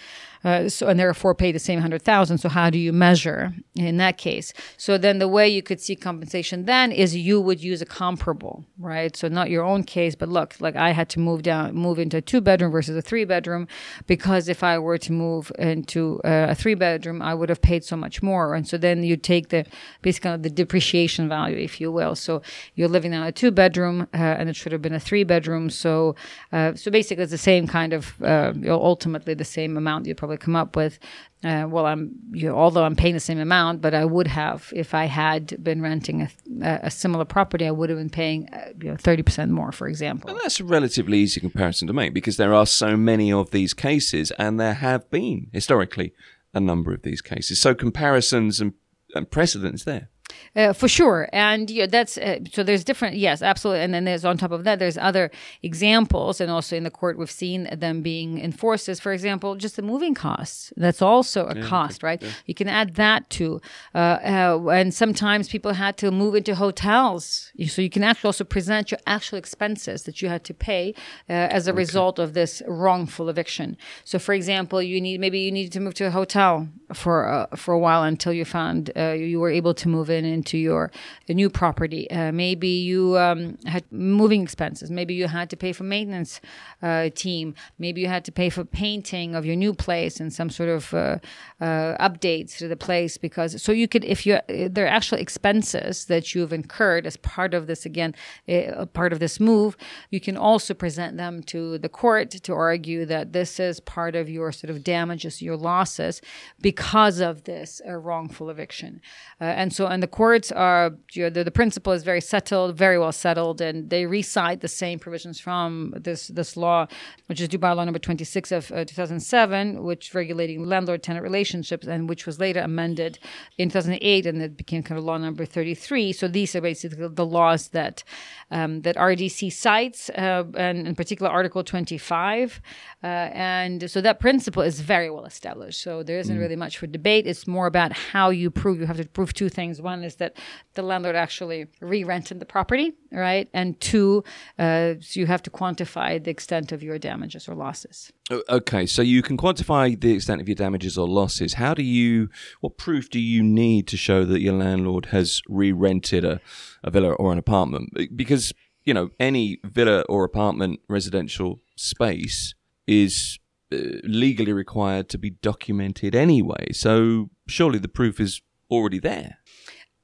uh, 0.45 0.69
so 0.69 0.87
and 0.87 0.99
therefore 0.99 1.33
pay 1.33 1.51
the 1.51 1.59
same 1.59 1.77
100,000 1.77 2.37
so 2.37 2.47
how 2.49 2.69
do 2.69 2.77
you 2.77 2.93
measure 2.93 3.53
in 3.75 3.97
that 3.97 4.17
case? 4.17 4.53
So 4.77 4.97
then 4.97 5.19
the 5.19 5.27
way 5.27 5.49
you 5.49 5.63
could 5.63 5.81
see 5.81 5.95
compensation 5.95 6.65
then 6.65 6.91
is 6.91 7.15
you 7.15 7.41
would 7.41 7.61
use 7.61 7.81
a 7.81 7.85
comparable 7.85 8.63
right? 8.77 9.15
So 9.15 9.27
not 9.27 9.49
your 9.49 9.63
own 9.63 9.83
case 9.83 10.13
but 10.15 10.29
look 10.29 10.55
like 10.59 10.75
I 10.75 10.91
had 10.91 11.09
to 11.09 11.19
move 11.19 11.41
down 11.41 11.75
move 11.75 11.97
into 11.97 12.17
a 12.17 12.21
two 12.21 12.41
bedroom 12.41 12.71
versus 12.71 12.95
a 12.95 13.01
three 13.01 13.25
bedroom 13.25 13.67
because 14.05 14.47
if 14.47 14.63
I 14.63 14.77
were 14.77 14.99
to 14.99 15.11
move 15.11 15.51
into 15.57 16.21
uh, 16.23 16.47
a 16.49 16.55
three 16.55 16.75
bedroom 16.75 17.21
I 17.21 17.33
would 17.33 17.49
have 17.49 17.61
paid 17.61 17.83
so 17.83 17.97
much 17.97 18.21
more. 18.21 18.53
And 18.53 18.67
so 18.67 18.77
then 18.77 19.03
you 19.03 19.17
take 19.17 19.49
the 19.49 19.65
basically 20.03 20.37
the 20.37 20.49
depreciation 20.49 21.27
value 21.27 21.57
if 21.57 21.81
you 21.81 21.91
will. 21.91 22.15
So 22.15 22.43
you're 22.75 22.87
living 22.87 23.13
in 23.13 23.23
a 23.23 23.31
two 23.31 23.49
bedroom 23.51 24.07
uh, 24.13 24.17
and 24.17 24.47
it 24.49 24.55
should 24.55 24.71
have 24.71 24.81
been 24.81 24.93
a 24.93 24.99
three 24.99 25.23
bedroom 25.23 25.69
so 25.71 26.15
uh, 26.51 26.75
so 26.75 26.91
basically 26.91 27.23
it's 27.23 27.31
the 27.31 27.37
same 27.37 27.65
kind 27.67 27.93
of 27.93 28.21
uh, 28.21 28.53
ultimately 28.67 29.33
the 29.33 29.45
same 29.45 29.75
amount 29.77 30.05
you 30.05 30.13
probably 30.13 30.34
come 30.37 30.55
up 30.55 30.75
with. 30.75 30.99
Uh, 31.43 31.67
well, 31.69 31.85
I'm 31.85 32.11
you 32.31 32.47
know, 32.47 32.55
although 32.55 32.83
I'm 32.83 32.95
paying 32.95 33.13
the 33.13 33.19
same 33.19 33.39
amount, 33.39 33.81
but 33.81 33.93
I 33.93 34.05
would 34.05 34.27
have 34.27 34.71
if 34.75 34.93
I 34.93 35.05
had 35.05 35.63
been 35.63 35.81
renting 35.81 36.23
a, 36.63 36.79
a 36.83 36.91
similar 36.91 37.25
property, 37.25 37.67
I 37.67 37.71
would 37.71 37.89
have 37.89 37.99
been 37.99 38.09
paying 38.09 38.49
uh, 38.51 38.69
you 38.81 38.89
know 38.89 38.97
thirty 38.97 39.21
percent 39.21 39.51
more, 39.51 39.71
for 39.71 39.87
example. 39.87 40.29
And 40.29 40.39
that's 40.39 40.59
a 40.59 40.63
relatively 40.63 41.19
easy 41.19 41.39
comparison 41.39 41.87
to 41.87 41.93
make 41.93 42.13
because 42.13 42.37
there 42.37 42.53
are 42.53 42.65
so 42.65 42.97
many 42.97 43.31
of 43.31 43.51
these 43.51 43.73
cases, 43.73 44.31
and 44.31 44.59
there 44.59 44.73
have 44.73 45.09
been 45.11 45.47
historically 45.53 46.13
a 46.53 46.59
number 46.59 46.93
of 46.93 47.03
these 47.03 47.21
cases. 47.21 47.61
So 47.61 47.75
comparisons 47.75 48.59
and, 48.61 48.73
and 49.13 49.29
precedents 49.29 49.83
there. 49.83 50.09
Uh, 50.55 50.71
for 50.71 50.87
sure, 50.87 51.27
and 51.33 51.69
yeah, 51.69 51.85
that's 51.85 52.17
uh, 52.17 52.39
so. 52.49 52.63
There's 52.63 52.85
different, 52.85 53.17
yes, 53.17 53.41
absolutely, 53.41 53.83
and 53.83 53.93
then 53.93 54.05
there's 54.05 54.23
on 54.23 54.37
top 54.37 54.51
of 54.51 54.63
that, 54.63 54.79
there's 54.79 54.97
other 54.97 55.29
examples, 55.61 56.39
and 56.39 56.49
also 56.49 56.77
in 56.77 56.85
the 56.85 56.89
court 56.89 57.17
we've 57.17 57.29
seen 57.29 57.67
them 57.77 58.01
being 58.01 58.39
enforced. 58.39 58.87
As 58.87 59.01
for 59.01 59.11
example, 59.11 59.55
just 59.55 59.75
the 59.75 59.81
moving 59.81 60.13
costs. 60.13 60.71
That's 60.77 61.01
also 61.01 61.47
a 61.47 61.57
yeah, 61.57 61.65
cost, 61.65 62.03
right? 62.03 62.21
Yeah. 62.21 62.31
You 62.45 62.53
can 62.53 62.69
add 62.69 62.95
that 62.95 63.29
to, 63.31 63.59
uh, 63.93 63.97
uh, 63.97 64.69
and 64.71 64.93
sometimes 64.93 65.49
people 65.49 65.73
had 65.73 65.97
to 65.97 66.09
move 66.09 66.35
into 66.35 66.55
hotels, 66.55 67.51
so 67.67 67.81
you 67.81 67.89
can 67.89 68.03
actually 68.03 68.29
also 68.29 68.45
present 68.45 68.91
your 68.91 69.01
actual 69.05 69.37
expenses 69.37 70.03
that 70.03 70.21
you 70.21 70.29
had 70.29 70.45
to 70.45 70.53
pay 70.53 70.93
uh, 71.29 71.33
as 71.33 71.67
a 71.67 71.71
okay. 71.71 71.77
result 71.79 72.17
of 72.17 72.33
this 72.33 72.61
wrongful 72.65 73.27
eviction. 73.27 73.75
So, 74.05 74.19
for 74.19 74.33
example, 74.33 74.81
you 74.81 75.01
need 75.01 75.19
maybe 75.19 75.39
you 75.39 75.51
needed 75.51 75.73
to 75.73 75.81
move 75.81 75.95
to 75.95 76.05
a 76.05 76.11
hotel 76.11 76.69
for 76.93 77.27
uh, 77.27 77.47
for 77.57 77.73
a 77.73 77.79
while 77.79 78.03
until 78.03 78.31
you 78.31 78.45
found 78.45 78.89
you 78.95 79.41
were 79.41 79.51
able 79.51 79.73
to 79.73 79.89
move 79.89 80.09
in 80.09 80.14
into 80.23 80.57
your 80.57 80.91
new 81.27 81.49
property. 81.49 82.09
Uh, 82.09 82.31
maybe 82.31 82.67
you 82.67 83.17
um, 83.17 83.57
had 83.65 83.83
moving 83.91 84.43
expenses. 84.43 84.91
Maybe 84.91 85.13
you 85.13 85.27
had 85.27 85.49
to 85.49 85.57
pay 85.57 85.73
for 85.73 85.83
maintenance 85.83 86.39
uh, 86.81 87.09
team. 87.15 87.55
Maybe 87.79 88.01
you 88.01 88.07
had 88.07 88.23
to 88.25 88.31
pay 88.31 88.49
for 88.49 88.63
painting 88.63 89.35
of 89.35 89.45
your 89.45 89.55
new 89.55 89.73
place 89.73 90.19
and 90.19 90.31
some 90.31 90.49
sort 90.49 90.69
of 90.69 90.93
uh, 90.93 91.17
uh 91.59 92.07
updates 92.07 92.57
to 92.57 92.67
the 92.67 92.75
place 92.75 93.17
because 93.17 93.61
so 93.61 93.71
you 93.71 93.87
could 93.87 94.03
if 94.05 94.25
you 94.25 94.39
there 94.47 94.85
are 94.85 94.95
actual 94.99 95.17
expenses 95.17 96.05
that 96.05 96.33
you've 96.33 96.53
incurred 96.53 97.05
as 97.05 97.17
part 97.17 97.53
of 97.53 97.67
this 97.67 97.85
again 97.85 98.13
uh, 98.49 98.85
part 98.85 99.11
of 99.13 99.19
this 99.19 99.39
move. 99.39 99.75
You 100.09 100.19
can 100.19 100.37
also 100.37 100.73
present 100.73 101.17
them 101.17 101.43
to 101.43 101.77
the 101.77 101.89
court 101.89 102.31
to 102.31 102.53
argue 102.53 103.05
that 103.05 103.33
this 103.33 103.59
is 103.59 103.79
part 103.79 104.15
of 104.15 104.29
your 104.29 104.51
sort 104.51 104.69
of 104.69 104.83
damages, 104.83 105.41
your 105.41 105.57
losses 105.57 106.21
because 106.61 107.19
of 107.19 107.43
this 107.43 107.81
uh, 107.87 107.93
wrongful 107.93 108.49
eviction. 108.49 109.01
and 109.39 109.73
so 109.73 109.87
and 109.87 110.01
the 110.05 110.11
courts 110.23 110.51
are 110.51 110.85
you 111.13 111.23
know, 111.23 111.31
the, 111.31 111.43
the 111.43 111.55
principle 111.61 111.91
is 111.97 112.03
very 112.03 112.21
settled, 112.21 112.77
very 112.77 112.99
well 113.03 113.11
settled, 113.25 113.59
and 113.67 113.89
they 113.89 114.05
recite 114.05 114.61
the 114.61 114.73
same 114.83 114.97
provisions 115.05 115.37
from 115.45 115.67
this 116.07 116.21
this 116.39 116.51
law, 116.65 116.81
which 117.27 117.39
is 117.41 117.47
Dubai 117.49 117.71
Law 117.75 117.85
Number 117.87 117.97
26 117.97 118.51
of 118.51 118.71
uh, 118.71 118.85
2007, 118.85 119.83
which 119.89 120.13
regulating 120.13 120.59
landlord-tenant 120.73 121.23
relationships, 121.23 121.87
and 121.87 122.07
which 122.07 122.27
was 122.27 122.35
later 122.45 122.61
amended 122.71 123.17
in 123.57 123.69
2008, 123.69 124.27
and 124.27 124.41
it 124.47 124.55
became 124.55 124.83
kind 124.83 124.99
of 124.99 125.05
Law 125.05 125.17
Number 125.17 125.43
33. 125.43 126.13
So 126.13 126.27
these 126.27 126.55
are 126.55 126.61
basically 126.61 127.07
the 127.07 127.25
laws 127.25 127.69
that 127.69 128.03
um, 128.51 128.81
that 128.81 128.95
RDC 128.95 129.51
cites, 129.51 130.11
uh, 130.11 130.43
and 130.55 130.87
in 130.87 130.93
particular 130.93 131.31
Article 131.31 131.63
25, 131.63 132.61
uh, 133.03 133.07
and 133.07 133.89
so 133.89 134.01
that 134.01 134.19
principle 134.19 134.61
is 134.61 134.81
very 134.81 135.09
well 135.09 135.25
established. 135.25 135.81
So 135.81 136.03
there 136.03 136.19
isn't 136.19 136.37
mm. 136.37 136.43
really 136.43 136.59
much 136.65 136.77
for 136.77 136.85
debate. 136.85 137.25
It's 137.25 137.47
more 137.47 137.65
about 137.73 137.91
how 138.13 138.29
you 138.29 138.51
prove. 138.51 138.79
You 138.79 138.85
have 138.85 138.97
to 138.97 139.07
prove 139.17 139.33
two 139.33 139.49
things. 139.49 139.81
One 139.81 139.94
is 140.03 140.15
that 140.15 140.37
the 140.73 140.81
landlord 140.81 141.15
actually 141.15 141.67
re-rented 141.79 142.39
the 142.39 142.45
property, 142.45 142.93
right? 143.11 143.49
And 143.53 143.79
two, 143.79 144.23
uh, 144.59 144.95
so 144.99 145.19
you 145.19 145.25
have 145.25 145.43
to 145.43 145.49
quantify 145.49 146.23
the 146.23 146.31
extent 146.31 146.71
of 146.71 146.83
your 146.83 146.99
damages 146.99 147.47
or 147.47 147.55
losses. 147.55 148.11
Okay, 148.49 148.85
so 148.85 149.01
you 149.01 149.21
can 149.21 149.37
quantify 149.37 149.99
the 149.99 150.13
extent 150.13 150.41
of 150.41 150.47
your 150.47 150.55
damages 150.55 150.97
or 150.97 151.07
losses. 151.07 151.53
How 151.55 151.73
do 151.73 151.83
you? 151.83 152.29
What 152.61 152.77
proof 152.77 153.09
do 153.09 153.19
you 153.19 153.43
need 153.43 153.87
to 153.87 153.97
show 153.97 154.25
that 154.25 154.41
your 154.41 154.53
landlord 154.53 155.07
has 155.07 155.41
re-rented 155.47 156.25
a, 156.25 156.41
a 156.83 156.91
villa 156.91 157.13
or 157.13 157.31
an 157.31 157.37
apartment? 157.37 157.91
Because 158.15 158.53
you 158.83 158.93
know 158.93 159.09
any 159.19 159.59
villa 159.63 160.01
or 160.09 160.23
apartment 160.23 160.79
residential 160.87 161.61
space 161.75 162.55
is 162.87 163.39
uh, 163.71 163.77
legally 164.03 164.53
required 164.53 165.09
to 165.09 165.17
be 165.17 165.31
documented 165.31 166.15
anyway. 166.15 166.71
So 166.71 167.29
surely 167.47 167.79
the 167.79 167.87
proof 167.87 168.19
is 168.19 168.41
already 168.69 168.99
there. 168.99 169.37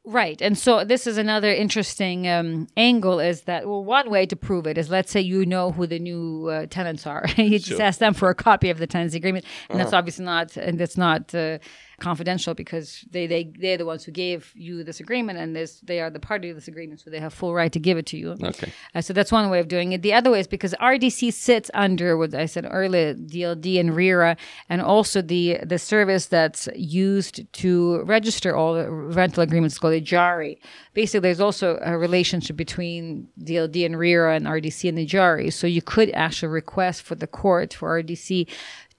Right. 0.03 0.41
And 0.41 0.57
so 0.57 0.83
this 0.83 1.05
is 1.05 1.17
another 1.17 1.51
interesting 1.51 2.27
um, 2.27 2.67
angle 2.75 3.19
is 3.19 3.43
that, 3.43 3.67
well, 3.67 3.85
one 3.85 4.09
way 4.09 4.25
to 4.25 4.35
prove 4.35 4.65
it 4.65 4.77
is 4.77 4.89
let's 4.89 5.11
say 5.11 5.21
you 5.21 5.45
know 5.45 5.71
who 5.71 5.85
the 5.85 5.99
new 5.99 6.47
uh, 6.47 6.65
tenants 6.65 7.05
are. 7.05 7.25
you 7.37 7.59
just 7.59 7.67
sure. 7.67 7.81
ask 7.81 7.99
them 7.99 8.15
for 8.15 8.29
a 8.29 8.35
copy 8.35 8.71
of 8.71 8.79
the 8.79 8.87
tenancy 8.87 9.17
agreement. 9.17 9.45
And 9.69 9.75
uh-huh. 9.75 9.83
that's 9.83 9.93
obviously 9.93 10.25
not, 10.25 10.57
and 10.57 10.79
that's 10.79 10.97
not, 10.97 11.35
uh, 11.35 11.59
confidential 12.01 12.53
because 12.53 13.05
they, 13.11 13.27
they 13.27 13.43
they're 13.59 13.77
the 13.77 13.85
ones 13.85 14.03
who 14.03 14.11
gave 14.11 14.51
you 14.55 14.83
this 14.83 14.99
agreement 14.99 15.37
and 15.39 15.55
this 15.55 15.79
they 15.81 16.01
are 16.01 16.09
the 16.09 16.19
party 16.19 16.49
of 16.49 16.55
this 16.55 16.67
agreement 16.67 16.99
so 16.99 17.09
they 17.09 17.19
have 17.19 17.33
full 17.33 17.53
right 17.53 17.71
to 17.71 17.79
give 17.79 17.97
it 17.97 18.07
to 18.07 18.17
you. 18.17 18.31
Okay. 18.43 18.73
Uh, 18.93 19.01
so 19.01 19.13
that's 19.13 19.31
one 19.31 19.49
way 19.49 19.59
of 19.59 19.67
doing 19.67 19.93
it. 19.93 20.01
The 20.01 20.13
other 20.13 20.31
way 20.31 20.39
is 20.39 20.47
because 20.47 20.73
rdc 20.81 21.31
sits 21.31 21.69
under 21.73 22.17
what 22.17 22.33
i 22.33 22.45
said 22.45 22.67
earlier 22.69 23.13
dld 23.13 23.79
and 23.79 23.95
rera 23.95 24.35
and 24.67 24.81
also 24.81 25.21
the 25.21 25.59
the 25.63 25.77
service 25.77 26.25
that's 26.25 26.67
used 26.75 27.35
to 27.53 28.01
register 28.03 28.55
all 28.55 28.73
the 28.73 28.89
rental 28.89 29.43
agreements 29.43 29.77
called 29.77 29.93
EJARI 29.93 30.57
basically 30.93 31.19
there's 31.21 31.39
also 31.39 31.79
a 31.83 31.97
relationship 31.97 32.55
between 32.55 33.27
dld 33.39 33.85
and 33.85 33.97
rera 33.97 34.35
and 34.35 34.45
rdc 34.47 34.89
and 34.89 34.97
EJARI 34.97 35.53
so 35.53 35.67
you 35.67 35.81
could 35.81 36.09
actually 36.11 36.49
request 36.49 37.03
for 37.03 37.15
the 37.15 37.27
court 37.27 37.73
for 37.73 38.01
rdc 38.01 38.47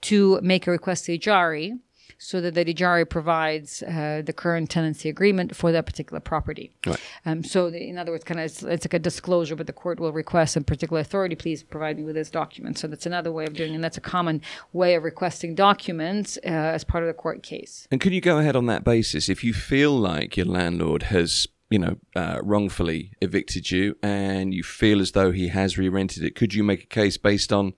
to 0.01 0.39
make 0.41 0.67
a 0.67 0.71
request 0.71 1.05
to 1.05 1.17
EJARI 1.17 1.79
so 2.23 2.39
that 2.39 2.53
the 2.53 2.63
Ejari 2.63 3.07
provides 3.07 3.83
uh, 3.83 4.21
the 4.25 4.31
current 4.31 4.69
tenancy 4.69 5.09
agreement 5.09 5.53
for 5.55 5.73
that 5.73 5.85
particular 5.85 6.21
property. 6.21 6.71
Right. 6.85 6.99
Um, 7.25 7.43
so, 7.43 7.69
the, 7.69 7.85
in 7.85 7.97
other 7.97 8.13
words, 8.13 8.23
kind 8.23 8.39
of 8.39 8.45
it's, 8.45 8.63
it's, 8.63 8.85
like 8.85 8.93
a 8.93 8.99
disclosure, 8.99 9.57
but 9.57 9.67
the 9.67 9.73
court 9.73 9.99
will 9.99 10.13
request 10.13 10.55
a 10.55 10.61
particular 10.61 11.01
authority, 11.01 11.35
please 11.35 11.63
provide 11.63 11.97
me 11.97 12.03
with 12.05 12.15
this 12.15 12.29
document. 12.29 12.77
So 12.77 12.87
that's 12.87 13.05
another 13.05 13.31
way 13.31 13.45
of 13.45 13.53
doing, 13.53 13.73
it, 13.73 13.75
and 13.75 13.83
that's 13.83 13.97
a 13.97 14.01
common 14.01 14.41
way 14.71 14.95
of 14.95 15.03
requesting 15.03 15.53
documents 15.53 16.37
uh, 16.45 16.49
as 16.49 16.85
part 16.85 17.03
of 17.03 17.07
the 17.07 17.13
court 17.13 17.43
case. 17.43 17.87
And 17.91 17.99
could 17.99 18.13
you 18.13 18.21
go 18.21 18.39
ahead 18.39 18.55
on 18.55 18.67
that 18.67 18.85
basis 18.85 19.27
if 19.27 19.43
you 19.43 19.53
feel 19.53 19.91
like 19.91 20.37
your 20.37 20.45
landlord 20.45 21.03
has 21.03 21.47
you 21.69 21.79
know, 21.79 21.97
uh, 22.15 22.39
wrongfully 22.43 23.13
evicted 23.19 23.71
you 23.71 23.97
and 24.03 24.53
you 24.53 24.61
feel 24.61 25.01
as 25.01 25.13
though 25.13 25.31
he 25.31 25.47
has 25.47 25.75
re 25.77 25.89
rented 25.89 26.23
it, 26.23 26.35
could 26.35 26.53
you 26.53 26.63
make 26.63 26.83
a 26.83 26.87
case 26.87 27.17
based 27.17 27.51
on 27.51 27.73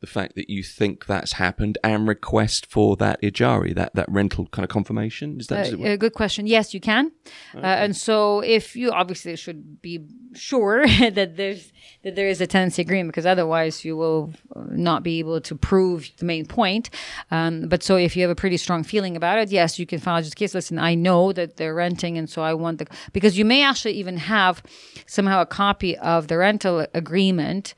the 0.00 0.06
fact 0.06 0.36
that 0.36 0.48
you 0.48 0.62
think 0.62 1.06
that's 1.06 1.32
happened 1.32 1.76
and 1.82 2.06
request 2.06 2.66
for 2.66 2.96
that 2.96 3.20
EJARI, 3.20 3.74
that, 3.74 3.94
that 3.94 4.08
rental 4.08 4.46
kind 4.46 4.64
of 4.64 4.70
confirmation? 4.70 5.40
Is 5.40 5.48
that 5.48 5.72
uh, 5.72 5.78
a 5.82 5.96
good 5.96 6.14
question? 6.14 6.46
Yes, 6.46 6.72
you 6.72 6.80
can. 6.80 7.10
Uh, 7.54 7.58
okay. 7.58 7.66
Uh, 7.66 7.76
and 7.84 7.96
so 7.96 8.40
if 8.40 8.76
you 8.76 8.92
obviously 8.92 9.34
should 9.34 9.82
be 9.82 10.06
sure 10.34 10.86
that 11.10 11.36
there's 11.36 11.72
that 12.04 12.14
there 12.14 12.28
is 12.28 12.40
a 12.40 12.46
tenancy 12.46 12.80
agreement 12.80 13.08
because 13.08 13.26
otherwise 13.26 13.84
you 13.84 13.96
will 13.96 14.32
not 14.70 15.02
be 15.02 15.18
able 15.18 15.40
to 15.40 15.56
prove 15.56 16.10
the 16.18 16.24
main 16.24 16.46
point. 16.46 16.90
Um, 17.32 17.68
but 17.68 17.82
so 17.82 17.96
if 17.96 18.16
you 18.16 18.22
have 18.22 18.30
a 18.30 18.36
pretty 18.36 18.56
strong 18.56 18.84
feeling 18.84 19.16
about 19.16 19.38
it, 19.38 19.50
yes, 19.50 19.78
you 19.80 19.86
can 19.86 19.98
file 19.98 20.22
just 20.22 20.36
case. 20.36 20.54
Listen, 20.54 20.78
I 20.78 20.94
know 20.94 21.32
that 21.32 21.56
they're 21.56 21.74
renting, 21.74 22.16
and 22.16 22.30
so 22.30 22.42
I 22.42 22.54
want 22.54 22.78
the 22.78 22.86
because 23.12 23.36
you 23.36 23.44
may 23.44 23.64
actually 23.64 23.94
even 23.94 24.16
have 24.16 24.62
somehow 25.06 25.40
a 25.40 25.46
copy 25.46 25.96
of 25.98 26.28
the 26.28 26.38
rental 26.38 26.86
agreement 26.94 27.74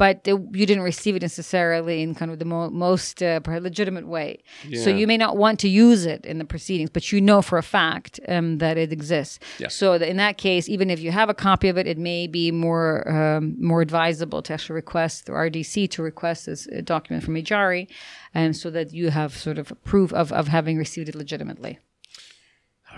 but 0.00 0.26
you 0.26 0.64
didn't 0.64 0.82
receive 0.82 1.14
it 1.14 1.20
necessarily 1.20 2.00
in 2.00 2.14
kind 2.14 2.30
of 2.30 2.38
the 2.38 2.46
mo- 2.46 2.70
most 2.70 3.22
uh, 3.22 3.38
legitimate 3.46 4.08
way. 4.08 4.42
Yeah. 4.66 4.82
So 4.82 4.88
you 4.88 5.06
may 5.06 5.18
not 5.18 5.36
want 5.36 5.60
to 5.60 5.68
use 5.68 6.06
it 6.06 6.24
in 6.24 6.38
the 6.38 6.46
proceedings, 6.46 6.88
but 6.88 7.12
you 7.12 7.20
know 7.20 7.42
for 7.42 7.58
a 7.58 7.62
fact 7.62 8.18
um, 8.26 8.56
that 8.58 8.78
it 8.78 8.94
exists. 8.94 9.38
Yeah. 9.58 9.68
So 9.68 9.92
in 9.92 10.16
that 10.16 10.38
case, 10.38 10.70
even 10.70 10.88
if 10.88 11.00
you 11.00 11.10
have 11.10 11.28
a 11.28 11.34
copy 11.34 11.68
of 11.68 11.76
it, 11.76 11.86
it 11.86 11.98
may 11.98 12.26
be 12.26 12.50
more 12.50 13.06
um, 13.14 13.56
more 13.60 13.82
advisable 13.82 14.40
to 14.40 14.54
actually 14.54 14.76
request 14.76 15.26
through 15.26 15.36
RDC 15.36 15.90
to 15.90 16.02
request 16.02 16.46
this 16.46 16.66
uh, 16.68 16.80
document 16.82 17.22
from 17.22 17.34
Ejari, 17.34 17.86
and 18.32 18.56
so 18.56 18.70
that 18.70 18.94
you 18.94 19.10
have 19.10 19.36
sort 19.36 19.58
of 19.58 19.70
proof 19.84 20.14
of, 20.14 20.32
of 20.32 20.48
having 20.48 20.78
received 20.78 21.10
it 21.10 21.14
legitimately. 21.14 21.78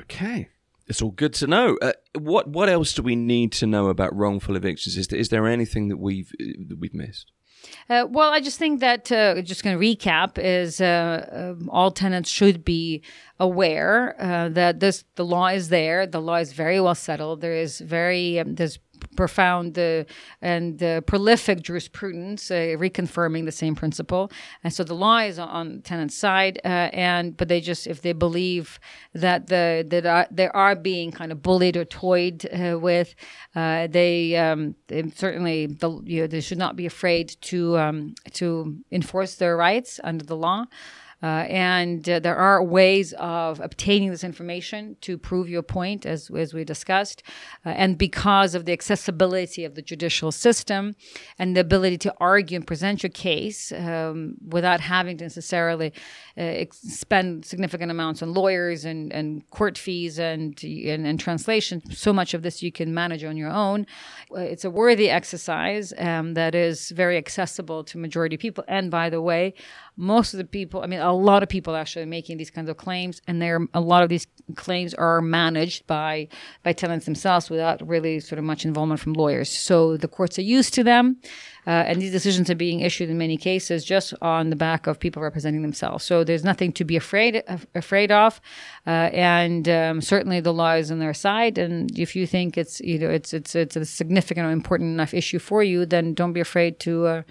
Okay. 0.02 0.50
It's 0.86 1.00
all 1.00 1.10
good 1.10 1.34
to 1.34 1.46
know. 1.46 1.78
Uh, 1.80 1.92
what 2.18 2.48
what 2.48 2.68
else 2.68 2.92
do 2.92 3.02
we 3.02 3.16
need 3.16 3.52
to 3.52 3.66
know 3.66 3.88
about 3.88 4.14
wrongful 4.14 4.56
evictions? 4.56 4.96
Is 4.96 5.08
there, 5.08 5.18
is 5.18 5.28
there 5.28 5.46
anything 5.46 5.88
that 5.88 5.98
we've 5.98 6.32
uh, 6.40 6.44
that 6.68 6.78
we've 6.78 6.94
missed? 6.94 7.32
Uh, 7.88 8.06
well, 8.08 8.30
I 8.30 8.40
just 8.40 8.58
think 8.58 8.80
that 8.80 9.10
uh, 9.12 9.40
just 9.42 9.62
going 9.62 9.78
to 9.78 9.84
recap 9.84 10.38
is 10.38 10.80
uh, 10.80 11.54
um, 11.60 11.68
all 11.70 11.90
tenants 11.90 12.30
should 12.30 12.64
be 12.64 13.02
aware 13.38 14.16
uh, 14.20 14.48
that 14.50 14.80
this 14.80 15.04
the 15.14 15.24
law 15.24 15.48
is 15.48 15.68
there. 15.68 16.06
The 16.06 16.20
law 16.20 16.36
is 16.36 16.52
very 16.52 16.80
well 16.80 16.94
settled. 16.94 17.40
There 17.40 17.54
is 17.54 17.80
very 17.80 18.38
um, 18.38 18.56
there's 18.56 18.78
profound 19.16 19.78
uh, 19.78 20.04
and 20.40 20.82
uh, 20.82 21.00
prolific 21.02 21.62
jurisprudence 21.62 22.50
uh, 22.50 22.76
reconfirming 22.78 23.44
the 23.44 23.52
same 23.52 23.74
principle. 23.74 24.30
And 24.64 24.72
so 24.72 24.84
the 24.84 24.94
law 24.94 25.18
is 25.18 25.38
on 25.38 25.76
the 25.76 25.82
tenant's 25.82 26.16
side, 26.16 26.60
uh, 26.64 26.90
and 26.92 27.36
but 27.36 27.48
they 27.48 27.60
just 27.60 27.86
if 27.86 28.02
they 28.02 28.12
believe 28.12 28.78
that 29.14 29.46
the 29.48 29.84
that 29.88 30.06
are, 30.06 30.26
they 30.30 30.48
are 30.48 30.74
being 30.74 31.10
kind 31.10 31.32
of 31.32 31.42
bullied 31.42 31.76
or 31.76 31.84
toyed 31.84 32.46
uh, 32.52 32.78
with, 32.78 33.14
uh, 33.54 33.86
they, 33.86 34.36
um, 34.36 34.74
they, 34.88 35.08
certainly 35.10 35.66
the, 35.66 35.90
you 36.04 36.22
know, 36.22 36.26
they 36.26 36.40
should 36.40 36.58
not 36.58 36.76
be 36.76 36.86
afraid 36.86 37.36
to 37.42 37.78
um, 37.78 38.14
to 38.32 38.76
enforce 38.90 39.34
their 39.34 39.56
rights 39.56 40.00
under 40.02 40.24
the 40.24 40.36
law. 40.36 40.64
Uh, 41.22 41.46
and 41.48 42.08
uh, 42.08 42.18
there 42.18 42.36
are 42.36 42.62
ways 42.62 43.12
of 43.14 43.60
obtaining 43.60 44.10
this 44.10 44.24
information 44.24 44.96
to 45.00 45.16
prove 45.16 45.48
your 45.48 45.62
point, 45.62 46.04
as, 46.04 46.30
as 46.30 46.52
we 46.52 46.64
discussed. 46.64 47.22
Uh, 47.64 47.70
and 47.70 47.96
because 47.96 48.54
of 48.54 48.64
the 48.64 48.72
accessibility 48.72 49.64
of 49.64 49.74
the 49.74 49.82
judicial 49.82 50.32
system 50.32 50.96
and 51.38 51.56
the 51.56 51.60
ability 51.60 51.96
to 51.96 52.14
argue 52.18 52.56
and 52.56 52.66
present 52.66 53.02
your 53.02 53.10
case 53.10 53.72
um, 53.72 54.34
without 54.48 54.80
having 54.80 55.16
to 55.16 55.24
necessarily 55.24 55.92
uh, 56.36 56.64
spend 56.70 57.44
significant 57.44 57.90
amounts 57.90 58.22
on 58.22 58.32
lawyers 58.32 58.84
and, 58.84 59.12
and 59.12 59.48
court 59.50 59.76
fees 59.78 60.18
and, 60.18 60.62
and, 60.64 61.06
and, 61.06 61.20
translation, 61.20 61.82
so 61.90 62.12
much 62.12 62.34
of 62.34 62.42
this 62.42 62.62
you 62.62 62.72
can 62.72 62.92
manage 62.94 63.22
on 63.22 63.36
your 63.36 63.50
own. 63.50 63.86
Uh, 64.34 64.40
it's 64.40 64.64
a 64.64 64.70
worthy 64.70 65.10
exercise 65.10 65.92
um, 65.98 66.34
that 66.34 66.54
is 66.54 66.90
very 66.90 67.16
accessible 67.16 67.84
to 67.84 67.98
majority 67.98 68.36
people. 68.36 68.64
And 68.66 68.90
by 68.90 69.10
the 69.10 69.20
way, 69.20 69.54
most 69.96 70.32
of 70.32 70.38
the 70.38 70.44
people, 70.44 70.82
I 70.82 70.86
mean, 70.86 71.00
a 71.00 71.12
lot 71.12 71.42
of 71.42 71.48
people 71.48 71.76
actually 71.76 72.06
making 72.06 72.38
these 72.38 72.50
kinds 72.50 72.68
of 72.70 72.76
claims, 72.76 73.20
and 73.26 73.42
there 73.42 73.60
a 73.74 73.80
lot 73.80 74.02
of 74.02 74.08
these 74.08 74.26
claims 74.54 74.94
are 74.94 75.20
managed 75.20 75.86
by 75.86 76.28
by 76.62 76.72
tenants 76.72 77.04
themselves 77.04 77.50
without 77.50 77.86
really 77.86 78.20
sort 78.20 78.38
of 78.38 78.44
much 78.44 78.64
involvement 78.64 79.00
from 79.00 79.12
lawyers. 79.12 79.50
So 79.50 79.96
the 79.96 80.08
courts 80.08 80.38
are 80.38 80.42
used 80.42 80.74
to 80.74 80.84
them. 80.84 81.18
Uh, 81.66 81.70
and 81.70 82.02
these 82.02 82.10
decisions 82.10 82.50
are 82.50 82.56
being 82.56 82.80
issued 82.80 83.08
in 83.08 83.16
many 83.16 83.36
cases 83.36 83.84
just 83.84 84.14
on 84.20 84.50
the 84.50 84.56
back 84.56 84.86
of 84.86 84.98
people 84.98 85.22
representing 85.22 85.62
themselves. 85.62 86.04
So 86.04 86.24
there's 86.24 86.44
nothing 86.44 86.72
to 86.72 86.84
be 86.84 86.96
afraid 86.96 87.42
afraid 87.74 88.10
of, 88.10 88.40
uh, 88.86 89.10
and 89.12 89.68
um, 89.68 90.00
certainly 90.00 90.40
the 90.40 90.52
law 90.52 90.72
is 90.72 90.90
on 90.90 90.98
their 90.98 91.14
side. 91.14 91.58
And 91.58 91.96
if 91.98 92.16
you 92.16 92.26
think 92.26 92.58
it's 92.58 92.80
you 92.80 92.98
know 92.98 93.10
it's 93.10 93.32
it's 93.32 93.54
it's 93.54 93.76
a 93.76 93.84
significant 93.84 94.46
or 94.46 94.50
important 94.50 94.90
enough 94.90 95.14
issue 95.14 95.38
for 95.38 95.62
you, 95.62 95.86
then 95.86 96.14
don't 96.14 96.32
be 96.32 96.40
afraid 96.40 96.80
to 96.80 97.06
uh, 97.06 97.22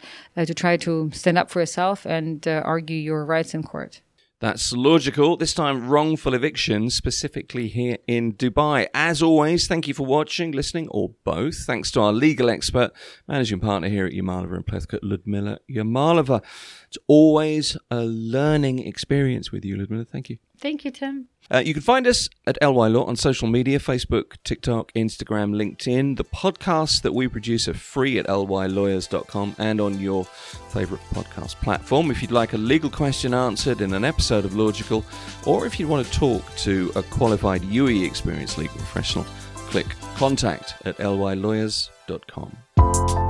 to 0.46 0.54
try 0.54 0.78
to 0.78 1.12
stand 1.14 1.38
up 1.38 1.50
for 1.50 1.60
yourself 1.60 2.06
and 2.06 2.48
argue 2.48 2.98
your 2.98 3.26
rights 3.26 3.54
in 3.54 3.64
court. 3.64 4.02
That's 4.42 4.74
logical. 4.74 5.38
This 5.38 5.54
time, 5.54 5.88
wrongful 5.88 6.34
eviction, 6.34 6.90
specifically 6.90 7.68
here 7.68 8.00
in 8.08 8.34
Dubai. 8.34 8.88
As 8.92 9.22
always, 9.22 9.68
thank 9.68 9.88
you 9.88 9.94
for 9.94 10.04
watching, 10.04 10.52
listening, 10.52 10.88
or 10.90 11.12
both. 11.24 11.58
Thanks 11.60 11.92
to 11.92 12.02
our 12.02 12.12
legal 12.12 12.50
expert, 12.50 12.90
managing 13.28 13.60
partner 13.60 13.88
here 13.88 14.08
at 14.08 14.14
Yamalova 14.14 14.56
and 14.56 14.66
Plaskacz, 14.66 14.98
Ludmila 15.04 15.60
Yamalova. 15.70 16.42
It's 16.88 16.98
always 17.08 17.78
a 17.92 18.04
learning 18.04 18.80
experience 18.80 19.52
with 19.52 19.64
you, 19.64 19.78
Ludmila. 19.78 20.08
Thank 20.08 20.32
you. 20.32 20.40
Thank 20.62 20.86
you, 20.86 20.92
Tim. 20.92 21.28
Uh, 21.52 21.58
you 21.58 21.74
can 21.74 21.82
find 21.82 22.08
us 22.08 22.30
at 22.46 22.58
LY 22.62 22.88
Law 22.88 23.04
on 23.06 23.16
social 23.16 23.48
media 23.48 23.80
Facebook, 23.80 24.38
TikTok, 24.44 24.94
Instagram, 24.94 25.56
LinkedIn. 25.56 26.16
The 26.16 26.24
podcasts 26.24 27.02
that 27.02 27.14
we 27.14 27.28
produce 27.28 27.68
are 27.68 27.74
free 27.74 28.20
at 28.20 28.28
lylawyers.com 28.28 29.56
and 29.58 29.82
on 29.82 30.00
your 30.00 30.24
favourite 30.24 31.04
podcast 31.14 31.56
platform. 31.56 32.12
If 32.12 32.22
you'd 32.22 32.32
like 32.32 32.54
a 32.54 32.58
legal 32.58 32.92
question 32.92 33.34
answered 33.34 33.82
in 33.82 33.94
an 33.94 34.06
episode 34.06 34.46
of 34.46 34.56
Logical, 34.56 35.04
or 35.46 35.66
if 35.66 35.80
you 35.80 35.88
want 35.88 36.06
to 36.06 36.14
talk 36.14 36.56
to 36.58 36.92
a 36.96 37.04
qualified 37.04 37.64
UAE 37.64 38.06
experienced 38.06 38.60
legal 38.60 38.78
professional, 38.78 39.26
click 39.56 39.88
contact 40.16 40.76
at 40.86 40.98
lylawyers.com. 40.98 43.21